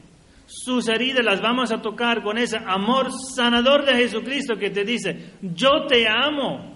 [0.46, 5.34] Sus heridas las vamos a tocar con ese amor sanador de Jesucristo que te dice,
[5.42, 6.71] yo te amo.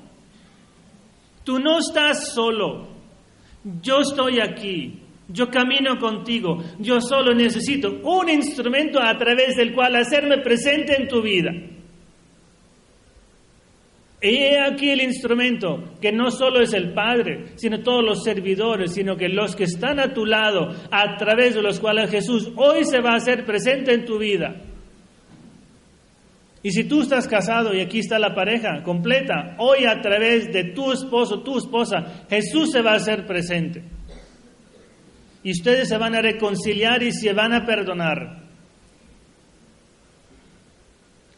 [1.46, 2.88] Tú no estás solo.
[3.80, 5.00] Yo estoy aquí.
[5.28, 6.58] Yo camino contigo.
[6.80, 11.52] Yo solo necesito un instrumento a través del cual hacerme presente en tu vida.
[14.20, 18.94] Y he aquí el instrumento, que no solo es el Padre, sino todos los servidores,
[18.94, 22.84] sino que los que están a tu lado, a través de los cuales Jesús hoy
[22.84, 24.56] se va a hacer presente en tu vida.
[26.66, 30.72] Y si tú estás casado y aquí está la pareja completa, hoy a través de
[30.72, 33.84] tu esposo, tu esposa, Jesús se va a hacer presente.
[35.44, 38.42] Y ustedes se van a reconciliar y se van a perdonar.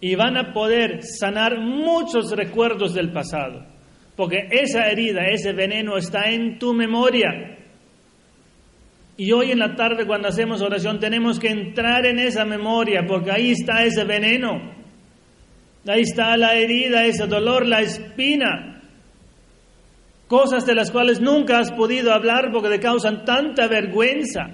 [0.01, 3.67] Y van a poder sanar muchos recuerdos del pasado.
[4.17, 7.59] Porque esa herida, ese veneno está en tu memoria.
[9.19, 13.31] Y hoy en la tarde cuando hacemos oración tenemos que entrar en esa memoria porque
[13.31, 14.78] ahí está ese veneno.
[15.87, 18.83] Ahí está la herida, ese dolor, la espina.
[20.27, 24.49] Cosas de las cuales nunca has podido hablar porque te causan tanta vergüenza.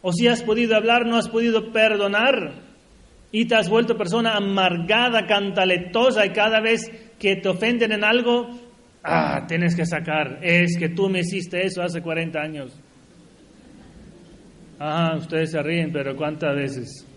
[0.00, 2.52] O si has podido hablar, no has podido perdonar.
[3.32, 6.88] Y te has vuelto persona amargada, cantaletosa y cada vez
[7.18, 8.48] que te ofenden en algo,
[9.02, 10.38] ah, tienes que sacar.
[10.40, 12.80] Es que tú me hiciste eso hace 40 años.
[14.78, 17.07] Ah, ustedes se ríen, pero ¿cuántas veces?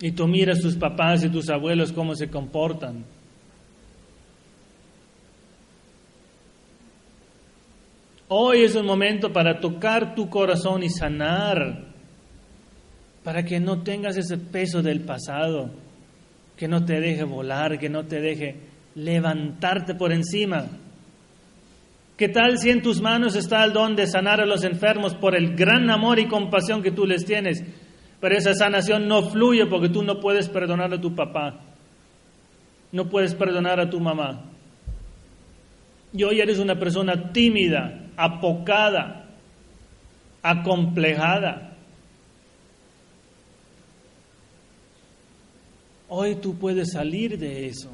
[0.00, 3.04] Y tú miras tus papás y tus abuelos cómo se comportan.
[8.28, 11.86] Hoy es un momento para tocar tu corazón y sanar,
[13.24, 15.70] para que no tengas ese peso del pasado,
[16.54, 18.56] que no te deje volar, que no te deje
[18.94, 20.66] levantarte por encima.
[22.18, 25.34] ¿Qué tal si en tus manos está el don de sanar a los enfermos por
[25.34, 27.62] el gran amor y compasión que tú les tienes?
[28.20, 31.60] Pero esa sanación no fluye porque tú no puedes perdonar a tu papá,
[32.90, 34.44] no puedes perdonar a tu mamá.
[36.12, 39.28] Y hoy eres una persona tímida, apocada,
[40.42, 41.76] acomplejada.
[46.08, 47.90] Hoy tú puedes salir de eso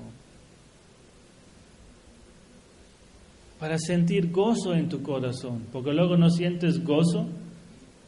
[3.59, 7.27] para sentir gozo en tu corazón, porque luego no sientes gozo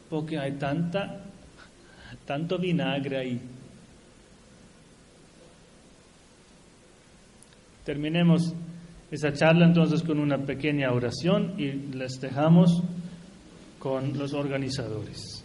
[0.09, 1.26] porque hay tanta
[2.27, 3.41] tanto vinagre ahí.
[7.85, 8.53] Terminemos
[9.09, 12.83] esa charla entonces con una pequeña oración y les dejamos
[13.79, 15.36] con los organizadores.